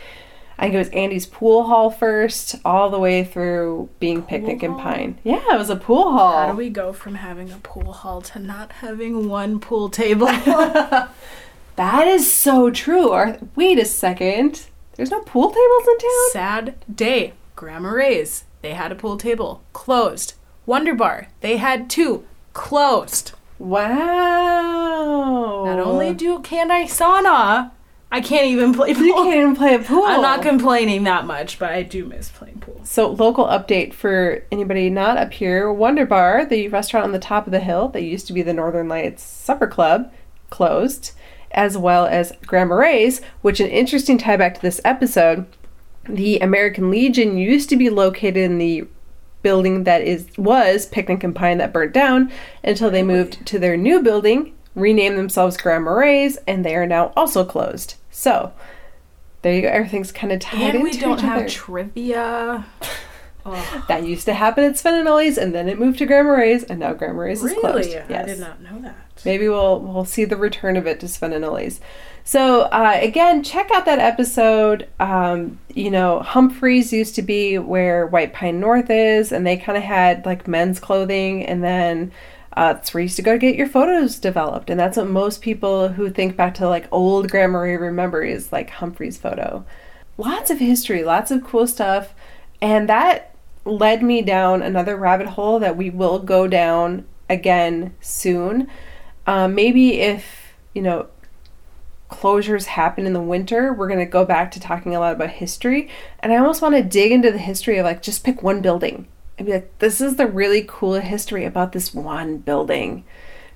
[0.59, 4.77] i think it was andy's pool hall first all the way through being picnic and
[4.79, 7.93] pine yeah it was a pool hall How do we go from having a pool
[7.93, 10.27] hall to not having one pool table?
[11.77, 16.75] that is so true or wait a second there's no pool tables in town Sad
[16.93, 17.35] day.
[17.55, 18.45] Grandma Ray's.
[18.63, 19.63] They had a pool table.
[19.75, 20.33] Closed.
[20.65, 21.29] Wonder Bar.
[21.43, 22.25] They had two.
[22.55, 23.33] Closed.
[23.59, 25.65] Wow.
[25.67, 27.73] Not only do can I sauna,
[28.11, 29.05] I can't even play pool.
[29.05, 30.05] you can't even play a pool.
[30.05, 32.81] I'm not complaining that much, but I do miss playing pool.
[32.85, 37.47] So, local update for anybody not up here Wonder Bar, the restaurant on the top
[37.47, 40.13] of the hill that used to be the Northern Lights Supper Club,
[40.51, 41.13] closed,
[41.51, 45.47] as well as Grandma Ray's, which an interesting tie back to this episode.
[46.09, 48.87] The American Legion used to be located in the
[49.43, 52.33] building that is was Picnic and Pine that burnt down
[52.65, 57.45] until they moved to their new building, renamed themselves Ray's, and they are now also
[57.45, 57.96] closed.
[58.17, 58.53] So,
[59.43, 59.69] there you go.
[59.69, 61.49] Everything's kind of tied And we into don't each have other.
[61.49, 62.65] trivia.
[63.49, 66.81] Oh, That used to happen at Spinelli's, and then it moved to Grandma Ray's, and
[66.81, 67.91] now Grandma Ray's is closed.
[67.95, 67.97] really?
[68.13, 68.97] I did not know that.
[69.25, 71.79] Maybe we'll we'll see the return of it to Spinelli's.
[72.25, 74.89] So uh, again, check out that episode.
[74.99, 79.79] Um, you know, Humphreys used to be where White Pine North is, and they kind
[79.79, 82.11] of had like men's clothing, and then
[82.57, 85.09] uh, that's where you used to go to get your photos developed, and that's what
[85.09, 89.65] most people who think back to like old Grand Marais remember is like Humphreys photo.
[90.17, 92.15] Lots of history, lots of cool stuff,
[92.63, 93.35] and that
[93.67, 98.69] led me down another rabbit hole that we will go down again soon.
[99.27, 101.09] Um, maybe if you know
[102.11, 105.29] closures happen in the winter, we're going to go back to talking a lot about
[105.29, 105.91] history.
[106.21, 109.09] And I almost want to dig into the history of like just pick one building
[109.39, 113.05] and be like, this is the really cool history about this one building.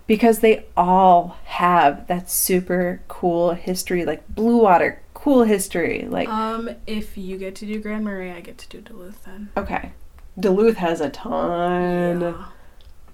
[0.07, 6.05] Because they all have that super cool history, like Blue Water, cool history.
[6.09, 9.51] Like, Um, if you get to do Grand Marais, I get to do Duluth then.
[9.57, 9.93] okay,
[10.39, 12.21] Duluth has a ton.
[12.21, 12.45] Yeah.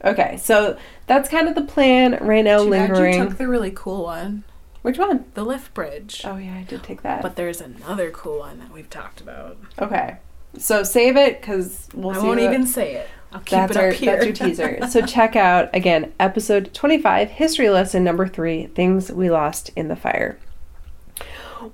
[0.04, 3.18] Okay, so that's kind of the plan right now, Too bad lingering.
[3.18, 4.44] You took the really cool one,
[4.82, 5.26] Which one?
[5.34, 6.22] the lift bridge.
[6.24, 7.20] Oh, yeah, I did take that.
[7.22, 9.58] But there's another cool one that we've talked about.
[9.78, 10.16] Okay.
[10.58, 12.26] So save it because we'll I see.
[12.26, 13.08] won't even say it.
[13.32, 14.12] I'll keep that's it our up here.
[14.12, 14.78] that's your teaser.
[14.90, 19.88] so check out again episode twenty five, history lesson number three, things we lost in
[19.88, 20.38] the fire.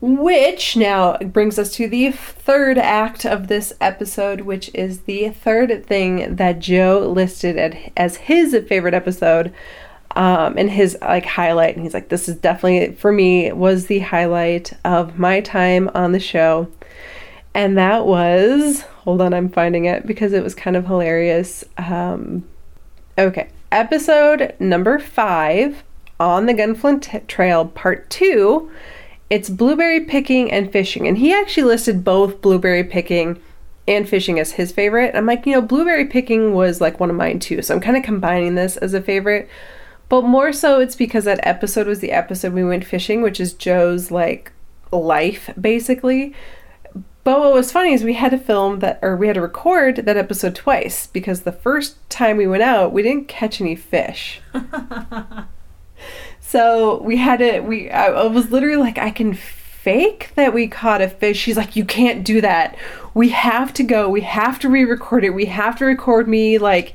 [0.00, 5.84] Which now brings us to the third act of this episode, which is the third
[5.86, 9.52] thing that Joe listed at, as his favorite episode,
[10.16, 11.76] um, and his like highlight.
[11.76, 16.12] And he's like, "This is definitely for me was the highlight of my time on
[16.12, 16.68] the show."
[17.54, 22.44] And that was hold on i'm finding it because it was kind of hilarious um
[23.18, 25.82] okay episode number five
[26.22, 28.70] on the Gunflint Trail, part two.
[29.28, 31.08] It's blueberry picking and fishing.
[31.08, 33.40] And he actually listed both blueberry picking
[33.88, 35.16] and fishing as his favorite.
[35.16, 37.62] I'm like, you know, blueberry picking was like one of mine too.
[37.62, 39.48] So I'm kind of combining this as a favorite.
[40.08, 43.54] But more so, it's because that episode was the episode we went fishing, which is
[43.54, 44.52] Joe's like
[44.92, 46.34] life basically.
[47.24, 49.96] But what was funny is we had to film that, or we had to record
[49.96, 54.40] that episode twice because the first time we went out, we didn't catch any fish.
[56.40, 61.00] so we had to, we, I, was literally like, I can fake that we caught
[61.00, 61.38] a fish.
[61.38, 62.76] She's like, you can't do that.
[63.14, 64.08] We have to go.
[64.08, 65.30] We have to re record it.
[65.30, 66.94] We have to record me like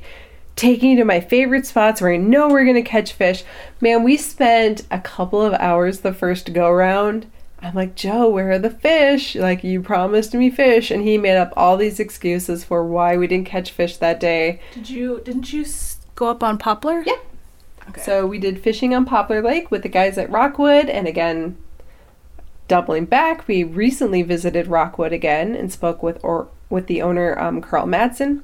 [0.56, 3.44] taking you to my favorite spots where I know we're going to catch fish.
[3.80, 7.30] Man, we spent a couple of hours the first go round
[7.60, 9.34] I'm like, Joe, where are the fish?
[9.34, 10.90] Like, you promised me fish.
[10.90, 14.60] And he made up all these excuses for why we didn't catch fish that day.
[14.74, 15.66] Did you, didn't you
[16.14, 17.02] go up on Poplar?
[17.04, 17.16] Yeah.
[17.88, 18.02] Okay.
[18.02, 20.88] So we did fishing on Poplar Lake with the guys at Rockwood.
[20.88, 21.56] And again,
[22.68, 27.60] doubling back, we recently visited Rockwood again and spoke with or with the owner, um,
[27.60, 28.42] Carl Madsen.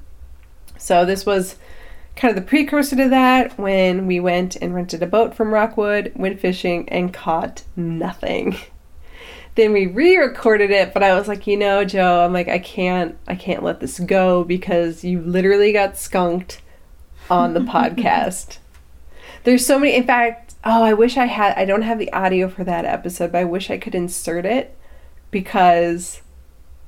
[0.79, 1.57] So this was
[2.17, 6.13] kind of the precursor to that when we went and rented a boat from Rockwood,
[6.17, 8.57] went fishing, and caught nothing.
[9.57, 13.17] then we re-recorded it but i was like you know joe i'm like i can't
[13.29, 16.61] i can't let this go because you literally got skunked
[17.31, 18.59] on the podcast
[19.45, 22.49] there's so many in fact oh i wish i had i don't have the audio
[22.49, 24.77] for that episode but i wish i could insert it
[25.31, 26.21] because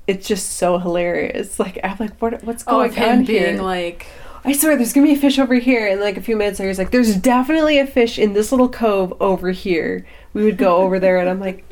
[0.07, 3.47] it's just so hilarious like i'm like what, what's Oh, going of on him here
[3.47, 4.07] being like,
[4.45, 5.89] I swear there's gonna be a fish over here.
[5.89, 8.69] And like a few minutes later, he's like, there's definitely a fish in this little
[8.69, 10.07] cove over here.
[10.35, 11.65] We would go over there, and I'm like,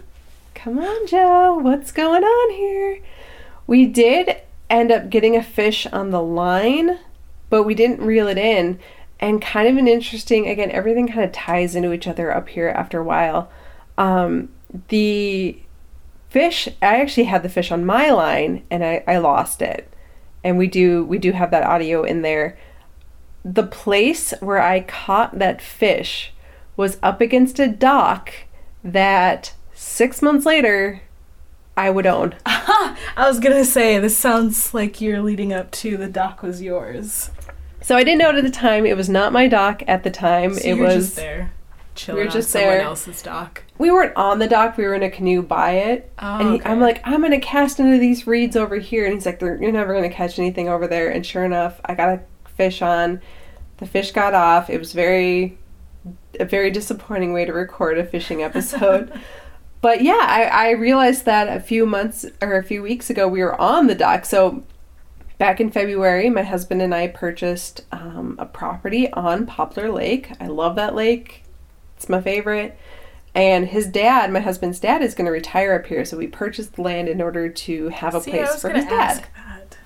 [0.65, 3.01] come on, Joe, what's going on here?
[3.67, 4.41] We did
[4.71, 7.01] end up getting a fish on the line,
[7.51, 8.81] but we didn't reel it in.
[9.21, 12.69] And kind of an interesting, again, everything kind of ties into each other up here
[12.69, 13.51] after a while.
[13.99, 14.49] Um,
[14.89, 15.61] the
[16.31, 19.93] fish, I actually had the fish on my line and I, I lost it
[20.43, 22.59] and we do we do have that audio in there
[23.45, 26.33] the place where i caught that fish
[26.77, 28.33] was up against a dock
[28.83, 29.55] that
[29.85, 31.03] six months later
[31.76, 32.35] i would own.
[32.47, 32.97] I
[33.28, 37.30] was gonna say, this sounds like you're leading up to the dock was yours.
[37.82, 38.87] so i didn't know it at the time.
[38.87, 40.55] It was not my dock at the time.
[40.55, 41.53] So it you're was just there,
[41.97, 42.80] chilling we were on just someone there.
[42.82, 43.64] else's dock.
[43.78, 44.76] we weren't on the dock.
[44.76, 46.12] We were in a canoe by it.
[46.20, 46.70] Oh, and he, okay.
[46.70, 49.05] i'm like i'm gonna cast into these reeds over here.
[49.05, 51.11] And he's like you're never gonna catch anything over there.
[51.11, 52.20] And sure enough i got a
[52.57, 53.20] fish on.
[53.78, 54.70] The fish got off.
[54.70, 55.59] It was very
[56.39, 59.12] a very disappointing way to record a fishing episode
[59.85, 63.43] but yeah I, I realized that a few months or a few weeks ago we
[63.43, 64.64] were on the dock so
[65.37, 70.47] back in february my husband and i purchased um, a property on poplar lake i
[70.47, 71.45] love that lake
[71.97, 72.78] it's my favorite
[73.35, 76.05] and his dad, my husband's dad, is going to retire up here.
[76.05, 79.24] So we purchased the land in order to have a See, place for his dad.
[79.35, 79.76] that.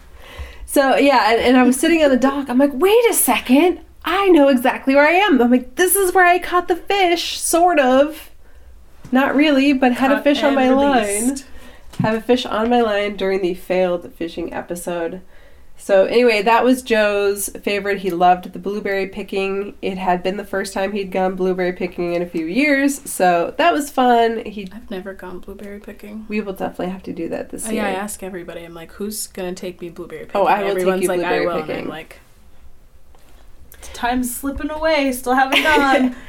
[0.66, 2.51] So yeah, and, and I was sitting on the dock.
[2.51, 3.80] I'm like, wait a second.
[4.05, 5.40] I know exactly where I am.
[5.40, 8.30] I'm like, this is where I caught the fish, sort of.
[9.13, 11.37] Not really, but had a fish on and my line.
[12.01, 15.21] Have a fish on my line during the failed fishing episode.
[15.81, 17.99] So anyway, that was Joe's favorite.
[17.99, 19.77] He loved the blueberry picking.
[19.81, 23.55] It had been the first time he'd gone blueberry picking in a few years, so
[23.59, 24.45] that was fun.
[24.45, 26.27] He I've never gone blueberry picking.
[26.29, 27.83] we will definitely have to do that this Oh, year.
[27.83, 28.65] yeah, I ask everybody.
[28.65, 30.41] I'm like, who's gonna take me blueberry picking?
[30.41, 31.57] Oh, I will take Everyone's you like, blueberry I will.
[31.59, 31.83] And picking.
[31.85, 32.21] I'm like,
[33.81, 35.12] time's slipping away.
[35.12, 36.16] Still haven't gone.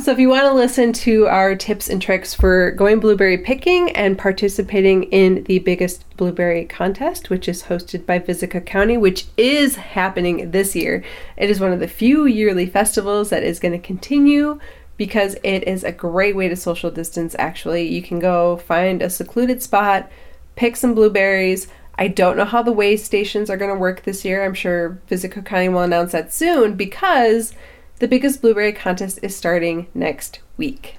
[0.00, 3.90] So if you want to listen to our tips and tricks for going blueberry picking
[3.90, 9.26] and participating in the biggest blueberry contest, which is hosted by Visit Cook County, which
[9.36, 11.04] is happening this year.
[11.36, 14.58] It is one of the few yearly festivals that is going to continue
[14.96, 17.86] because it is a great way to social distance actually.
[17.88, 20.10] You can go find a secluded spot,
[20.56, 21.68] pick some blueberries.
[22.02, 24.44] I don't know how the way stations are going to work this year.
[24.44, 27.54] I'm sure Visit Cook County will announce that soon because
[28.00, 30.98] the biggest blueberry contest is starting next week.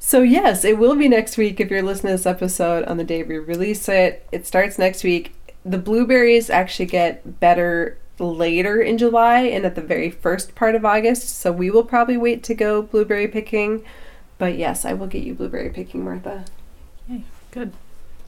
[0.00, 3.04] So, yes, it will be next week if you're listening to this episode on the
[3.04, 4.26] day we release it.
[4.32, 5.36] It starts next week.
[5.64, 10.84] The blueberries actually get better later in July and at the very first part of
[10.84, 13.84] August, so we will probably wait to go blueberry picking.
[14.38, 16.44] But yes, I will get you blueberry picking, Martha.
[17.08, 17.22] Yay,
[17.52, 17.72] good.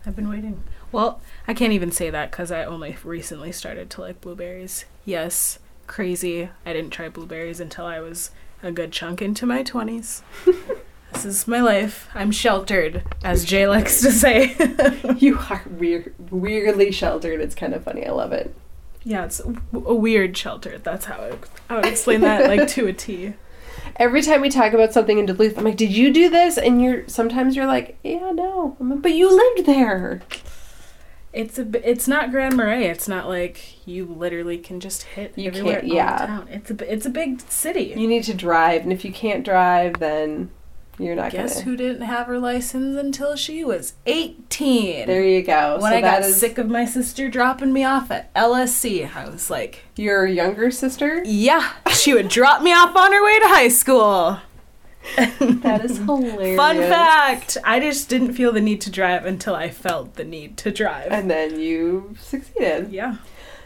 [0.07, 0.63] I've been waiting.
[0.93, 4.85] Well, I can't even say that because I only recently started to like blueberries.
[5.05, 6.51] Yes, crazy.
[6.65, 8.31] I didn't try blueberries until I was
[8.63, 10.23] a good chunk into my 20s.
[11.13, 12.09] this is my life.
[12.15, 14.57] I'm sheltered, as Jay likes to say.
[15.19, 17.41] You are weird, weirdly sheltered.
[17.41, 18.07] It's kind of funny.
[18.07, 18.55] I love it.
[19.03, 20.79] Yeah, it's a a weird shelter.
[20.79, 21.33] That's how I,
[21.71, 23.35] I would explain that, like to a T.
[23.97, 26.83] Every time we talk about something in Duluth, I'm like, "Did you do this?" And
[26.83, 30.23] you're sometimes you're like, "Yeah, no," I'm like, but you lived there.
[31.33, 31.67] It's a.
[31.89, 32.87] It's not Grand Marais.
[32.87, 36.17] It's not like you literally can just hit You everywhere can't- yeah.
[36.27, 36.49] town.
[36.51, 36.93] It's a.
[36.93, 37.93] It's a big city.
[37.97, 40.51] You need to drive, and if you can't drive, then
[40.99, 41.49] you're not Guess gonna.
[41.57, 45.07] Guess who didn't have her license until she was 18?
[45.07, 45.79] There you go.
[45.81, 49.29] when so I got is sick of my sister dropping me off at LSC, I
[49.29, 51.23] was like, your younger sister.
[51.25, 54.39] yeah, she would drop me off on her way to high school.
[55.17, 56.57] That is hilarious.
[56.57, 60.57] Fun fact I just didn't feel the need to drive until I felt the need
[60.59, 61.09] to drive.
[61.11, 62.91] And then you succeeded.
[62.91, 63.17] yeah.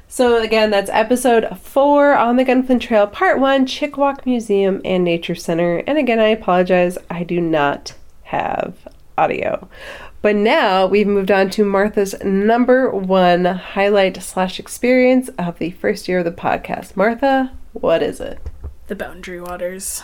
[0.08, 5.36] So again, that's episode four on the Gunflint Trail, part one, Chik-Wauk Museum and Nature
[5.36, 5.84] Center.
[5.86, 8.74] And again, I apologize, I do not have
[9.16, 9.68] audio.
[10.20, 16.08] But now we've moved on to Martha's number one highlight slash experience of the first
[16.08, 16.96] year of the podcast.
[16.96, 18.40] Martha, what is it?
[18.90, 20.02] The Boundary Waters.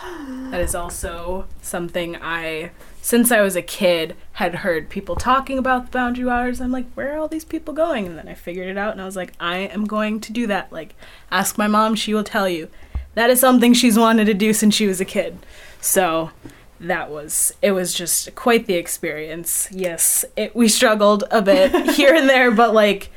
[0.49, 2.71] That is also something I,
[3.01, 6.61] since I was a kid, had heard people talking about the Boundary Waters.
[6.61, 8.05] I'm like, where are all these people going?
[8.05, 10.47] And then I figured it out and I was like, I am going to do
[10.47, 10.71] that.
[10.71, 10.95] Like,
[11.29, 12.69] ask my mom, she will tell you.
[13.15, 15.37] That is something she's wanted to do since she was a kid.
[15.81, 16.31] So
[16.79, 19.67] that was it was just quite the experience.
[19.69, 23.09] Yes, it, we struggled a bit here and there, but like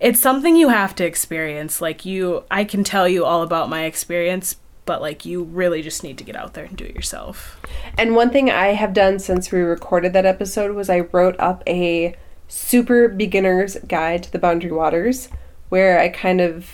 [0.00, 1.80] it's something you have to experience.
[1.80, 4.56] Like you I can tell you all about my experience,
[4.86, 7.60] but like you really just need to get out there and do it yourself.
[7.96, 11.62] And one thing I have done since we recorded that episode was I wrote up
[11.66, 12.16] a
[12.48, 15.28] super beginner's guide to the Boundary Waters
[15.70, 16.70] where I kind of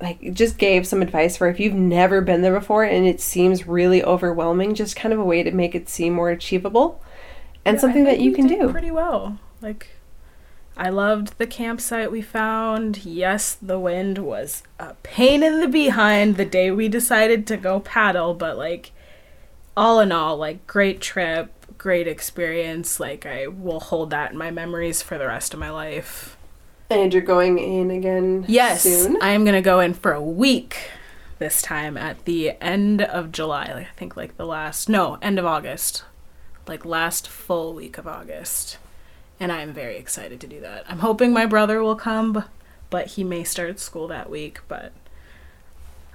[0.00, 3.66] like just gave some advice for if you've never been there before and it seems
[3.66, 7.02] really overwhelming, just kind of a way to make it seem more achievable
[7.64, 8.70] and Yeah, something that you can do.
[8.70, 9.38] pretty well.
[9.62, 9.88] Like
[10.76, 13.04] I loved the campsite we found.
[13.04, 17.80] Yes, the wind was a pain in the behind the day we decided to go
[17.80, 18.92] paddle, but like
[19.76, 23.00] all in all, like great trip, great experience.
[23.00, 26.36] Like I will hold that in my memories for the rest of my life.
[26.90, 29.16] And you're going in again Yes, soon.
[29.22, 30.90] I am gonna go in for a week
[31.38, 33.72] this time at the end of July.
[33.72, 36.04] Like, I think like the last no end of August,
[36.66, 38.78] like last full week of August,
[39.38, 40.84] and I am very excited to do that.
[40.88, 42.44] I'm hoping my brother will come,
[42.90, 44.60] but he may start school that week.
[44.68, 44.92] But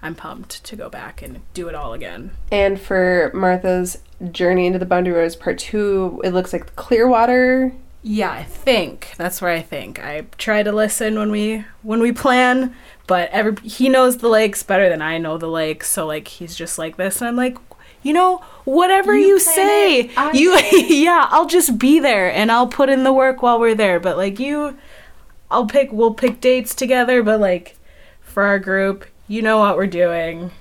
[0.02, 2.32] I'm pumped to go back and do it all again.
[2.52, 4.00] And for Martha's
[4.32, 7.74] journey into the Boundary Waters part two, it looks like Clearwater.
[8.04, 10.04] Yeah, I think that's where I think.
[10.04, 14.64] I try to listen when we when we plan, but every he knows the lakes
[14.64, 17.58] better than I know the lakes, so like he's just like this and I'm like,
[18.04, 23.04] you know, whatever you, say, you yeah, I'll just be there and I'll put in
[23.04, 24.78] the work while we're there, but like you
[25.52, 27.78] I'll pick we'll pick dates together, but like
[28.22, 30.52] for our group, you know what we're doing.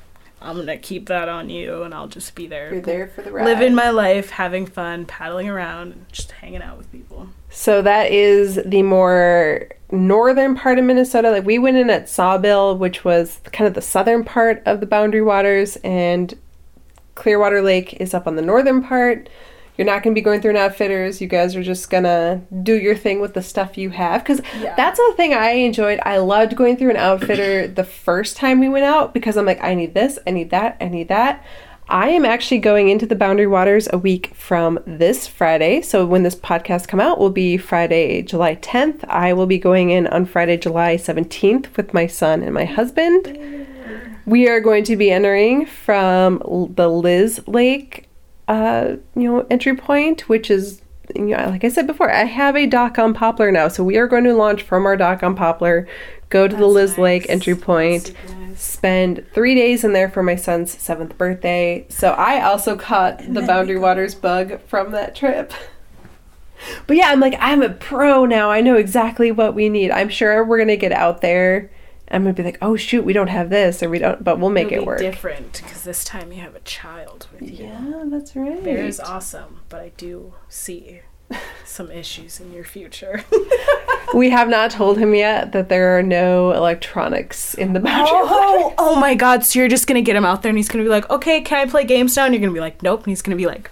[0.43, 2.73] I'm to keep that on you and I'll just be there.
[2.73, 3.45] You're there for the ride.
[3.45, 7.29] Living my life, having fun, paddling around, and just hanging out with people.
[7.51, 11.31] So that is the more northern part of Minnesota.
[11.31, 14.87] Like we went in at Sawbill, which was kind of the southern part of the
[14.87, 16.35] Boundary Waters, and
[17.21, 19.29] Clearwater Lake is up on the northern part.
[19.77, 21.21] You're not going to be going through an outfitters.
[21.21, 24.23] You guys are just going to do your thing with the stuff you have.
[24.23, 24.75] Because Yeah.
[24.75, 26.01] that's the thing I enjoyed.
[26.03, 29.63] I loved going through an outfitter the first time we went out because I'm like,
[29.63, 31.45] I need this, I need that, I need that.
[31.91, 35.83] I am actually going into the Boundary Waters a week from this Friday.
[35.83, 39.05] So when this podcast come out will be Friday, July 10th.
[39.09, 43.60] I will be going in on Friday, July 17th with my son and my husband.
[44.27, 46.39] We are going to be entering from
[46.75, 48.09] the Lizz Lake
[48.49, 50.83] uh, you know, entry point, which is
[51.15, 53.69] you know, like I said before, I have a dock on Poplar now.
[53.69, 55.89] So we are going to launch from our dock on Poplar,
[56.29, 58.15] go to the Lizz Lake entry point
[58.61, 61.87] spend three days in there for my son's seventh birthday.
[61.89, 65.53] So I also caught the Boundary Waters bug from that trip.
[66.87, 68.51] But yeah, I'm like, I'm a pro now.
[68.51, 69.91] I know exactly what we need.
[69.91, 71.71] I'm sure we're gonna get out there.
[72.11, 74.51] I'm gonna be like, oh shoot, we don't have this, or we don't, but we'll
[74.51, 74.99] make It'll it work.
[74.99, 77.67] different because this time you have a child with you.
[77.67, 78.63] Yeah, that's right.
[78.63, 81.01] Bear is awesome, but I do see
[81.65, 83.25] some issues in your future.
[84.13, 88.75] We have not told him yet that there are no electronics in the Boundary oh,
[88.77, 90.91] oh my god, so you're just gonna get him out there and he's gonna be
[90.91, 92.25] like, okay, can I play games now?
[92.25, 93.01] And you're gonna be like, nope.
[93.01, 93.71] And he's gonna be like,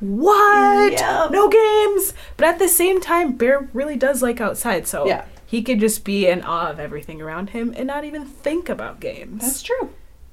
[0.00, 0.92] what?
[0.92, 1.28] Yeah.
[1.30, 2.14] No games.
[2.36, 5.24] But at the same time, Bear really does like outside, so Yeah.
[5.46, 9.00] He could just be in awe of everything around him and not even think about
[9.00, 9.42] games.
[9.42, 9.90] That's true.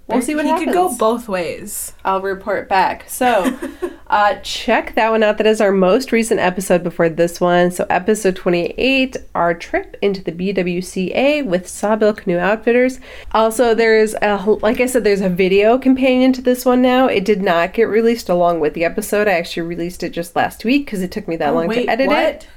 [0.07, 0.67] We'll see what he happens.
[0.67, 1.93] could go both ways.
[2.03, 3.09] I'll report back.
[3.09, 3.57] So,
[4.13, 5.39] Uh, check that one out.
[5.39, 7.71] That is our most recent episode before this one.
[7.71, 12.99] So, episode 28, our trip into the BWCA with Sawbill Canoe Outfitters.
[13.31, 17.07] Also, there's a, like I said, there's a video companion to this one now.
[17.07, 19.27] It did not get released along with the episode.
[19.27, 21.91] I actually released it just last week because it took me that long wait, to
[21.91, 22.23] edit what?
[22.23, 22.47] it.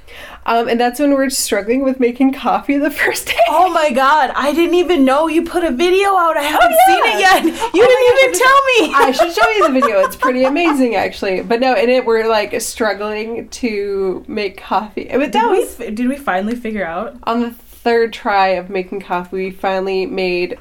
[0.47, 3.33] Um, and that's when we're struggling with making coffee the first day.
[3.49, 6.37] Oh my god, I didn't even know you put a video out.
[6.37, 6.87] I haven't yeah.
[6.87, 7.43] seen it yet.
[7.43, 8.93] You Oh didn't even tell me.
[9.07, 9.99] I should show you the video.
[9.99, 11.41] It's pretty amazing, actually.
[11.41, 15.09] But no, in it we're like struggling to make coffee.
[15.11, 17.17] But that did, we, was did we finally figure out?
[17.23, 19.35] on the third try of making coffee.
[19.35, 20.57] We finally made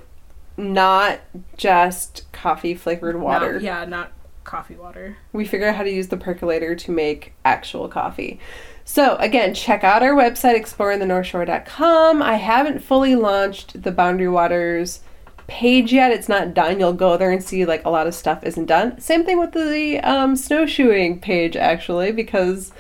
[0.57, 1.21] not
[1.57, 3.55] just coffee flavored water.
[3.55, 4.13] Not- yeah, not
[4.43, 5.17] coffee water.
[5.33, 8.41] We figured out how to use the percolator to make actual coffee.
[8.89, 12.23] So again, check out our website exploringthenorthshore.com.
[12.23, 15.01] I haven't fully launched the Boundary Waters
[15.49, 16.13] page yet.
[16.13, 16.79] It's not done.
[16.79, 19.01] You'll go there and see like a lot of stuff isn't done.
[19.01, 22.73] Same thing with the um, snowshoeing page actually because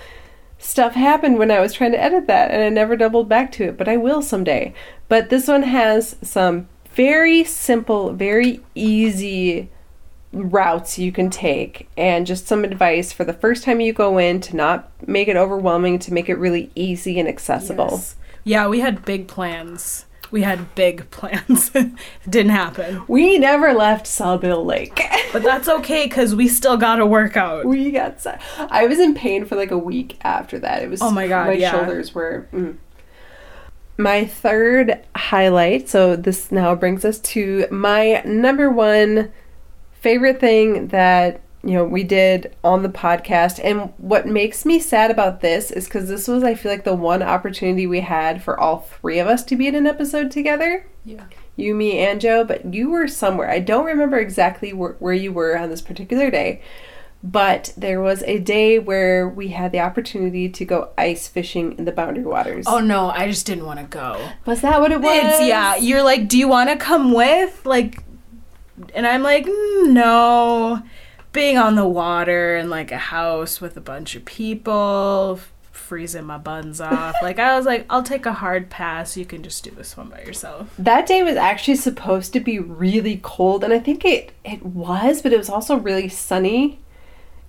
[0.59, 3.65] stuff happened when I was trying to edit that and I never doubled back to
[3.65, 4.75] it, but I will someday.
[5.09, 9.71] But this one has some very simple, very easy
[10.37, 14.41] routes you can take and just some advice for the first time you go in
[14.43, 17.89] to not make it overwhelming, to make it really easy and accessible.
[17.93, 18.17] Yes.
[18.45, 20.05] Yeah, we had big plans.
[20.31, 21.71] We had big plans.
[22.29, 23.03] didn't happen.
[23.09, 25.01] We never left Sawbill Lake.
[25.33, 27.67] But that's okay because we still got a workout.
[27.67, 28.39] we got sa-
[28.71, 30.83] I was in pain for like a week after that.
[30.83, 31.73] It was Oh my God, my yeah.
[31.73, 32.77] shoulders were mm.
[33.99, 39.33] My third highlight, so this now brings us to my number one
[40.07, 45.11] favorite thing that you know we did on the podcast and what makes me sad
[45.11, 48.59] about this is because this was i feel like the one opportunity we had for
[48.61, 51.25] all three of us to be in an episode together Yeah.
[51.57, 55.33] you me and joe but you were somewhere i don't remember exactly where, where you
[55.33, 56.63] were on this particular day
[57.25, 61.85] but there was a day where we had the opportunity to go ice fishing in
[61.85, 64.31] the boundary waters Oh no, I just didn't want to go.
[64.45, 65.75] was that what it was It's yeah.
[65.75, 67.65] You're like, do you want to come with?
[67.67, 68.05] Like,
[68.95, 70.83] and I'm like, "Mm, no.
[71.33, 75.39] Being on the water and like a house with a bunch of people,
[75.71, 77.15] freezing my buns off.
[77.23, 79.17] like I was like, I'll take a hard pass.
[79.17, 80.73] You can just do this one by yourself.
[80.79, 85.23] that day was actually supposed to be really cold and i think it it was
[85.23, 86.79] but it was also really sunny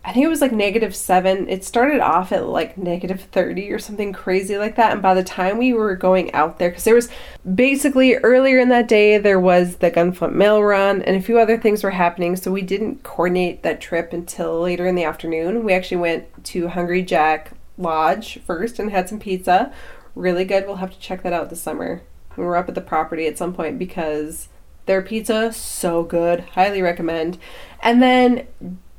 [0.08, 1.47] i think it was like negative seven.
[1.49, 5.24] It started off at like negative 30 or something crazy like that and by the
[5.24, 7.10] time we were going out there because there was
[7.53, 11.58] basically earlier in that day there was the gunflint mail run and a few other
[11.58, 15.64] things were happening so we didn't coordinate that trip until later in the afternoon.
[15.64, 19.72] We actually went to hungry jack lodge first and had some pizza.
[20.16, 20.66] Really good.
[20.66, 22.01] We'll have to check that out this summer.
[22.36, 24.49] When we're up at the property at some point because
[24.86, 26.41] their pizza so good.
[26.51, 27.38] Highly recommend.
[27.82, 28.47] And then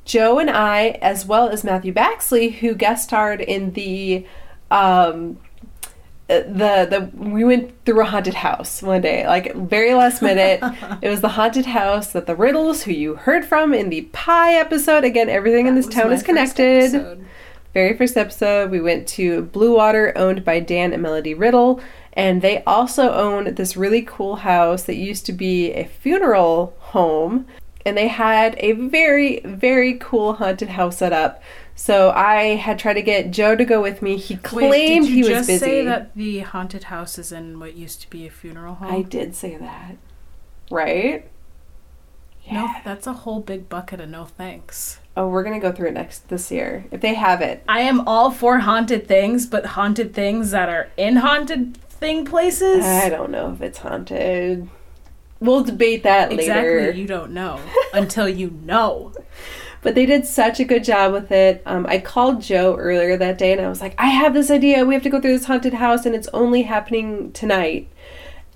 [0.08, 4.26] joe and i as well as matthew baxley who guest starred in the
[4.70, 5.38] um
[6.28, 10.62] the the we went through a haunted house one day like very last minute.
[11.02, 14.54] It was the haunted house that the riddles who you heard from in the pie
[14.54, 17.26] episode again everything in this town is connected.
[17.72, 21.80] very first episode, we went to Blue Water, owned by Dan and Melody Riddle,
[22.14, 27.46] and they also own this really cool house that used to be a funeral home,
[27.84, 31.42] and they had a very, very cool haunted house set up.
[31.74, 34.16] So I had tried to get Joe to go with me.
[34.16, 35.58] He claimed Wait, did you he was just busy.
[35.58, 38.92] say that the haunted house is in what used to be a funeral home?
[38.92, 39.96] I did say that,
[40.70, 41.28] right?
[42.50, 45.00] No, that's a whole big bucket of no thanks.
[45.16, 47.62] Oh, we're gonna go through it next this year if they have it.
[47.68, 52.84] I am all for haunted things, but haunted things that are in haunted thing places.
[52.84, 54.68] I don't know if it's haunted.
[55.40, 56.78] We'll debate that later.
[56.78, 57.60] exactly, you don't know
[57.94, 59.12] until you know.
[59.80, 61.62] But they did such a good job with it.
[61.64, 64.84] Um, I called Joe earlier that day and I was like, I have this idea.
[64.84, 67.88] We have to go through this haunted house and it's only happening tonight.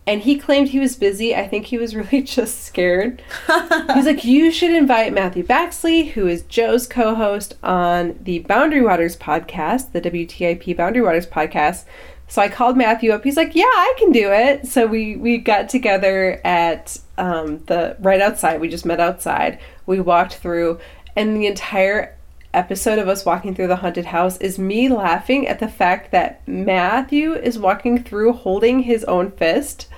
[0.05, 1.33] And he claimed he was busy.
[1.37, 3.23] I think he was really just scared.
[3.95, 8.83] He's like, You should invite Matthew Baxley, who is Joe's co host on the Boundary
[8.83, 11.85] Waters podcast, the WTIP Boundary Waters podcast.
[12.33, 13.25] So I called Matthew up.
[13.25, 17.95] He's like, "Yeah, I can do it." So we we got together at um, the
[18.01, 18.59] right outside.
[18.59, 19.59] We just met outside.
[19.85, 20.81] We walked through,
[21.15, 22.17] and the entire
[22.55, 26.41] episode of us walking through the haunted house is me laughing at the fact that
[26.49, 29.89] Matthew is walking through holding his own fist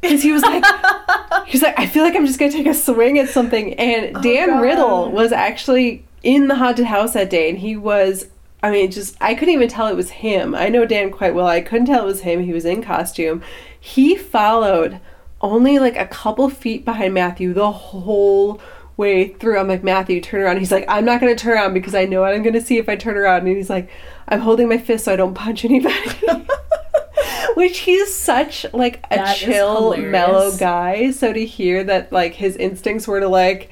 [0.00, 0.64] because he was like,
[1.46, 3.74] he's like, I feel like I'm just gonna take a swing at something.
[3.74, 4.62] And Dan God.
[4.62, 8.28] Riddle was actually in the haunted house that day, and he was.
[8.62, 10.54] I mean, just I couldn't even tell it was him.
[10.54, 11.46] I know Dan quite well.
[11.46, 12.42] I couldn't tell it was him.
[12.42, 13.42] He was in costume.
[13.78, 15.00] He followed
[15.40, 18.60] only like a couple feet behind Matthew the whole
[18.96, 19.58] way through.
[19.58, 20.58] I'm like, Matthew, turn around.
[20.58, 22.60] He's like, I'm not going to turn around because I know what I'm going to
[22.60, 23.46] see if I turn around.
[23.46, 23.90] And he's like,
[24.28, 26.10] I'm holding my fist so I don't punch anybody.
[27.54, 31.10] Which he's such like a That chill, mellow guy.
[31.10, 33.70] So to hear that like his instincts were to like,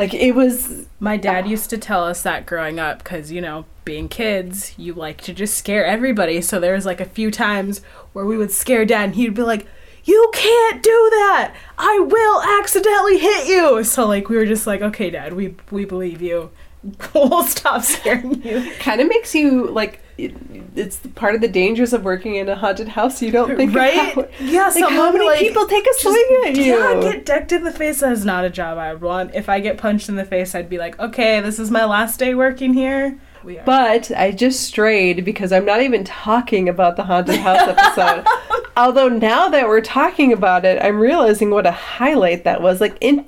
[0.00, 3.66] like it was My dad used to tell us that growing up because, you know,
[3.84, 6.40] being kids, you like to just scare everybody.
[6.40, 7.82] So there was like a few times
[8.14, 9.66] where we would scare dad and he'd be like,
[10.04, 11.54] You can't do that!
[11.76, 13.84] I will accidentally hit you!
[13.84, 16.50] So like we were just like, Okay, dad, we we believe you.
[17.14, 18.72] we'll stop scaring you.
[18.78, 20.36] kind of makes you like it,
[20.76, 23.20] it's part of the dangers of working in a haunted house.
[23.22, 24.12] You don't think Right?
[24.12, 26.64] about Yeah, like someone, how many like, people take a swing at you.
[26.64, 28.00] Yeah, get decked in the face.
[28.00, 29.34] That is not a job I would want.
[29.34, 32.18] If I get punched in the face, I'd be like, okay, this is my last
[32.18, 33.18] day working here.
[33.64, 38.26] But I just strayed because I'm not even talking about the haunted house episode.
[38.76, 42.80] Although now that we're talking about it, I'm realizing what a highlight that was.
[42.80, 43.24] Like in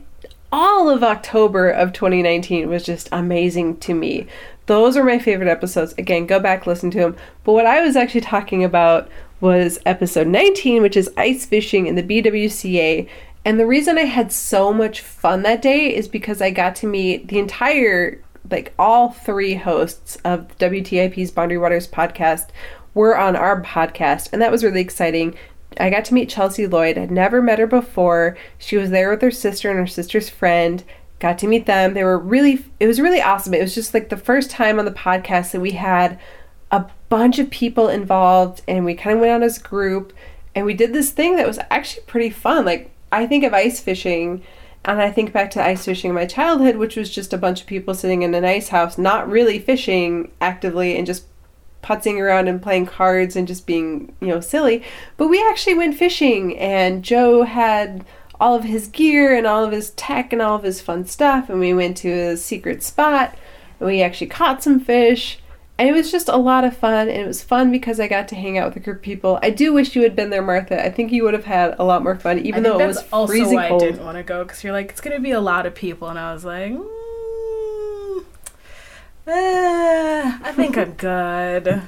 [0.53, 4.27] all of October of 2019 was just amazing to me.
[4.67, 5.95] Those are my favorite episodes.
[5.99, 7.17] Again, go back listen to them.
[7.45, 9.09] But what I was actually talking about
[9.41, 13.09] was episode 19, which is ice fishing in the BWCA.
[13.45, 16.87] And the reason I had so much fun that day is because I got to
[16.87, 22.49] meet the entire like all three hosts of WTIP's Boundary Waters podcast
[22.95, 25.35] were on our podcast, and that was really exciting.
[25.81, 26.99] I got to meet Chelsea Lloyd.
[26.99, 28.37] I'd never met her before.
[28.59, 30.85] She was there with her sister and her sister's friend.
[31.23, 31.95] Got to meet them.
[31.95, 33.55] They were really, it was really awesome.
[33.55, 36.19] It was just like the first time on the podcast that we had
[36.73, 40.13] a bunch of people involved, and we kind of went out as a group,
[40.53, 42.65] and we did this thing that was actually pretty fun.
[42.65, 44.43] Like, I think of ice fishing
[44.85, 47.61] and I think back to ice fishing in my childhood, which was just a bunch
[47.61, 51.27] of people sitting in an ice house, not really fishing actively and just
[51.85, 54.83] putzing around and playing cards and just being, you know, silly.
[55.17, 58.05] But we actually went fishing, and Joe had
[58.43, 61.49] all of his gear and all of his tech and all of his fun stuff,
[61.49, 63.37] and we went to a secret spot
[63.79, 65.39] and we actually caught some fish.
[65.79, 68.27] And it was just a lot of fun, and it was fun because I got
[68.29, 69.39] to hang out with a group of people.
[69.43, 70.85] I do wish you had been there, Martha.
[70.85, 73.33] I think you would have had a lot more fun, even though it was also
[73.33, 73.83] freezing why cold.
[73.83, 76.09] I didn't want to go because you're like, it's gonna be a lot of people,
[76.09, 78.25] and I was like, mm,
[79.29, 81.83] eh, I think I'm good.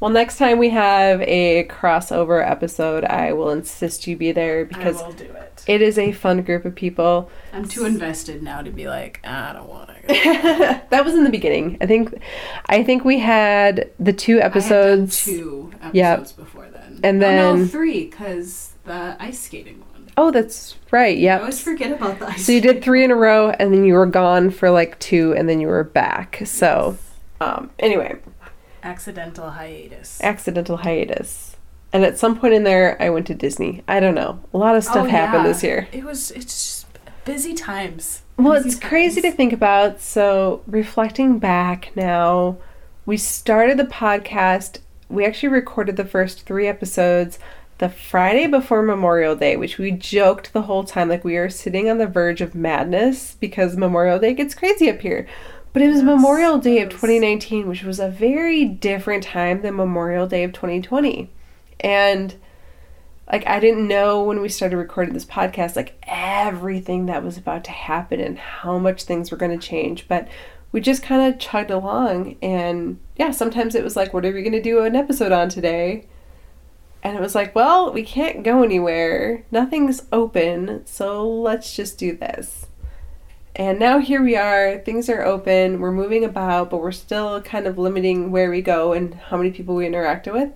[0.00, 5.00] Well, next time we have a crossover episode, I will insist you be there because
[5.00, 5.47] I will do it.
[5.68, 7.30] It is a fun group of people.
[7.52, 9.94] I'm too invested now to be like, I don't want to
[10.90, 11.76] that was in the beginning.
[11.80, 12.20] I think
[12.66, 15.22] I think we had the two episodes.
[15.22, 16.36] two episodes Yep.
[16.36, 20.08] before then, And oh, no, then- three because the ice skating one.
[20.16, 21.16] Oh, that's right.
[21.16, 21.36] Yeah.
[21.36, 22.44] I always forget about the ice.
[22.44, 25.32] So you did three in a row, and then you were gone for like two,
[25.36, 26.42] and then you were back.
[26.44, 26.98] So,
[27.40, 28.18] um, anyway,
[28.82, 30.20] accidental hiatus.
[30.22, 31.47] accidental hiatus.
[31.92, 33.82] And at some point in there, I went to Disney.
[33.88, 34.40] I don't know.
[34.52, 35.48] A lot of stuff Oh, happened yeah.
[35.52, 35.88] this year.
[35.92, 36.86] It was it's just
[37.24, 38.22] busy times.
[38.36, 40.00] Well, Busy it's crazy to think about.
[40.00, 42.58] So, reflecting back now,
[43.06, 44.78] we started the podcast.
[45.08, 47.38] We actually recorded the first three episodes
[47.78, 51.88] the Friday before Memorial Day, which we joked the whole time like we are sitting
[51.88, 55.26] on the verge of madness because Memorial Day gets crazy up here.
[55.72, 59.76] But it was Yes, Memorial Day of 2019, which was a very different time than
[59.76, 61.30] Memorial Day of 2020.
[61.80, 62.34] And
[63.30, 67.64] like I didn't know when we started recording this podcast like everything that was about
[67.64, 70.28] to happen and how much things were going to change but
[70.70, 72.36] we just kind of chugged along.
[72.42, 75.48] And yeah sometimes it was like what are we going to do an episode on
[75.48, 76.06] today?
[77.02, 79.44] And it was like well we can't go anywhere.
[79.50, 82.66] Nothing's open so let's just do this.
[83.56, 84.78] And now here we are.
[84.78, 85.80] Things are open.
[85.80, 89.50] We're moving about but we're still kind of limiting where we go and how many
[89.50, 90.50] people we interact with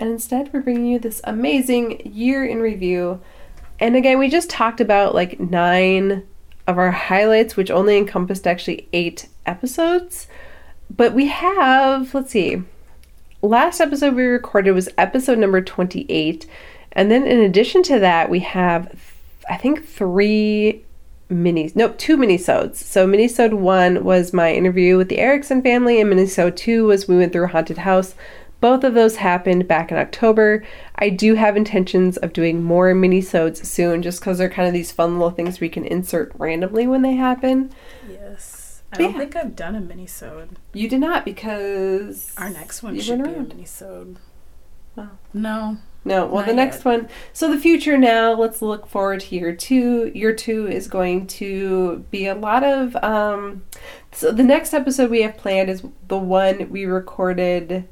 [0.00, 3.20] and instead we're bringing you this amazing year in review.
[3.78, 6.26] And again, we just talked about like nine
[6.66, 10.26] of our highlights, which only encompassed actually eight episodes.
[10.88, 12.62] But we have, let's see,
[13.42, 16.46] last episode we recorded was episode number 28.
[16.92, 19.12] And then in addition to that, we have,
[19.48, 20.82] I think, three
[21.30, 22.76] minis, nope, two minisodes.
[22.76, 27.18] So minisode one was my interview with the Erickson family, and minisode two was we
[27.18, 28.14] went through a haunted house.
[28.60, 30.62] Both of those happened back in October.
[30.96, 34.92] I do have intentions of doing more minisodes soon, just because they're kind of these
[34.92, 37.72] fun little things we can insert randomly when they happen.
[38.08, 38.82] Yes.
[38.92, 39.18] I But don't yeah.
[39.18, 40.58] think I've done a mini-sode.
[40.72, 44.18] You did not because Our next one you should be a mini-sode.
[44.96, 45.10] Wow.
[45.32, 45.76] No.
[46.04, 46.84] No, well, the next yet.
[46.86, 47.08] one.
[47.32, 48.32] So the future now.
[48.32, 50.10] Let's look forward to year two.
[50.14, 52.96] Year two is going to be a lot of.
[52.96, 53.64] Um,
[54.10, 57.86] so the next episode we have planned is the one we recorded.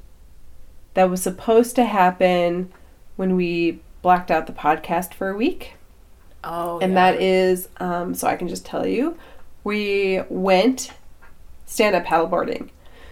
[0.95, 2.73] That was supposed to happen
[3.17, 5.75] when we blacked out the podcast for a week,
[6.45, 7.13] Oh, and yeah.
[7.13, 7.69] that is.
[7.79, 9.17] Um, so I can just tell you,
[9.65, 10.93] we went
[11.67, 12.71] stand up paddleboarding.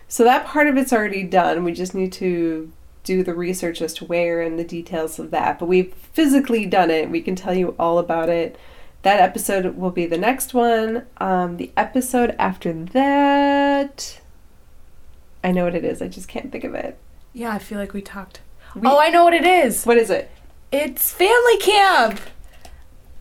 [0.08, 1.64] So that part of it's already done.
[1.64, 2.72] We just need to
[3.04, 5.58] do the research as to where and the details of that.
[5.58, 7.10] But we've physically done it.
[7.10, 8.56] We can tell you all about it.
[9.02, 11.06] That episode will be the next one.
[11.18, 14.20] Um, the episode after that,
[15.44, 16.00] I know what it is.
[16.02, 16.98] I just can't think of it.
[17.36, 18.40] Yeah, I feel like we talked.
[18.74, 19.84] We- oh, I know what it is.
[19.84, 20.30] What is it?
[20.72, 22.18] It's family camp.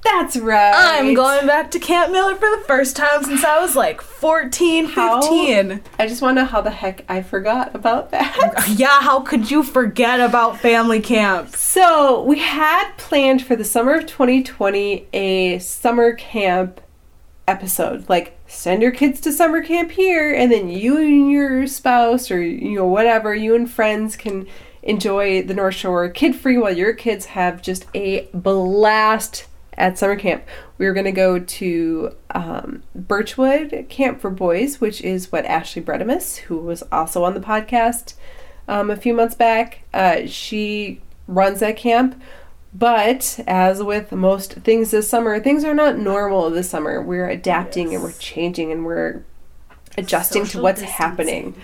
[0.05, 0.71] That's right.
[0.73, 4.85] I'm going back to Camp Miller for the first time since I was like 14,
[4.85, 5.19] How?
[5.19, 5.81] 15.
[5.99, 8.65] I just want to know how the heck I forgot about that.
[8.77, 11.53] Yeah, how could you forget about family camp?
[11.55, 16.79] So, we had planned for the summer of 2020 a summer camp
[17.47, 18.07] episode.
[18.09, 22.41] Like, send your kids to summer camp here, and then you and your spouse, or,
[22.41, 24.47] you know, whatever, you and friends can
[24.83, 30.15] enjoy the North Shore kid free while your kids have just a blast at summer
[30.15, 30.43] camp.
[30.77, 35.81] We were going to go to um, Birchwood Camp for Boys, which is what Ashley
[35.81, 38.13] Bredemus, who was also on the podcast
[38.67, 42.21] um, a few months back, uh, she runs that camp.
[42.77, 47.01] But as with most things this summer, things are not normal this summer.
[47.01, 49.23] We're adapting and we're changing and we're
[49.97, 51.03] adjusting to what's distancing.
[51.05, 51.55] happening.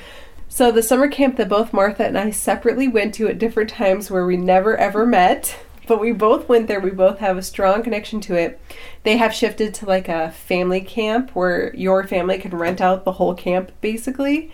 [0.47, 4.09] So the summer camp that both Martha and I separately went to at different times
[4.09, 6.79] where we never ever met, but we both went there.
[6.79, 8.61] We both have a strong connection to it.
[9.03, 13.13] They have shifted to like a family camp where your family can rent out the
[13.13, 14.49] whole camp basically.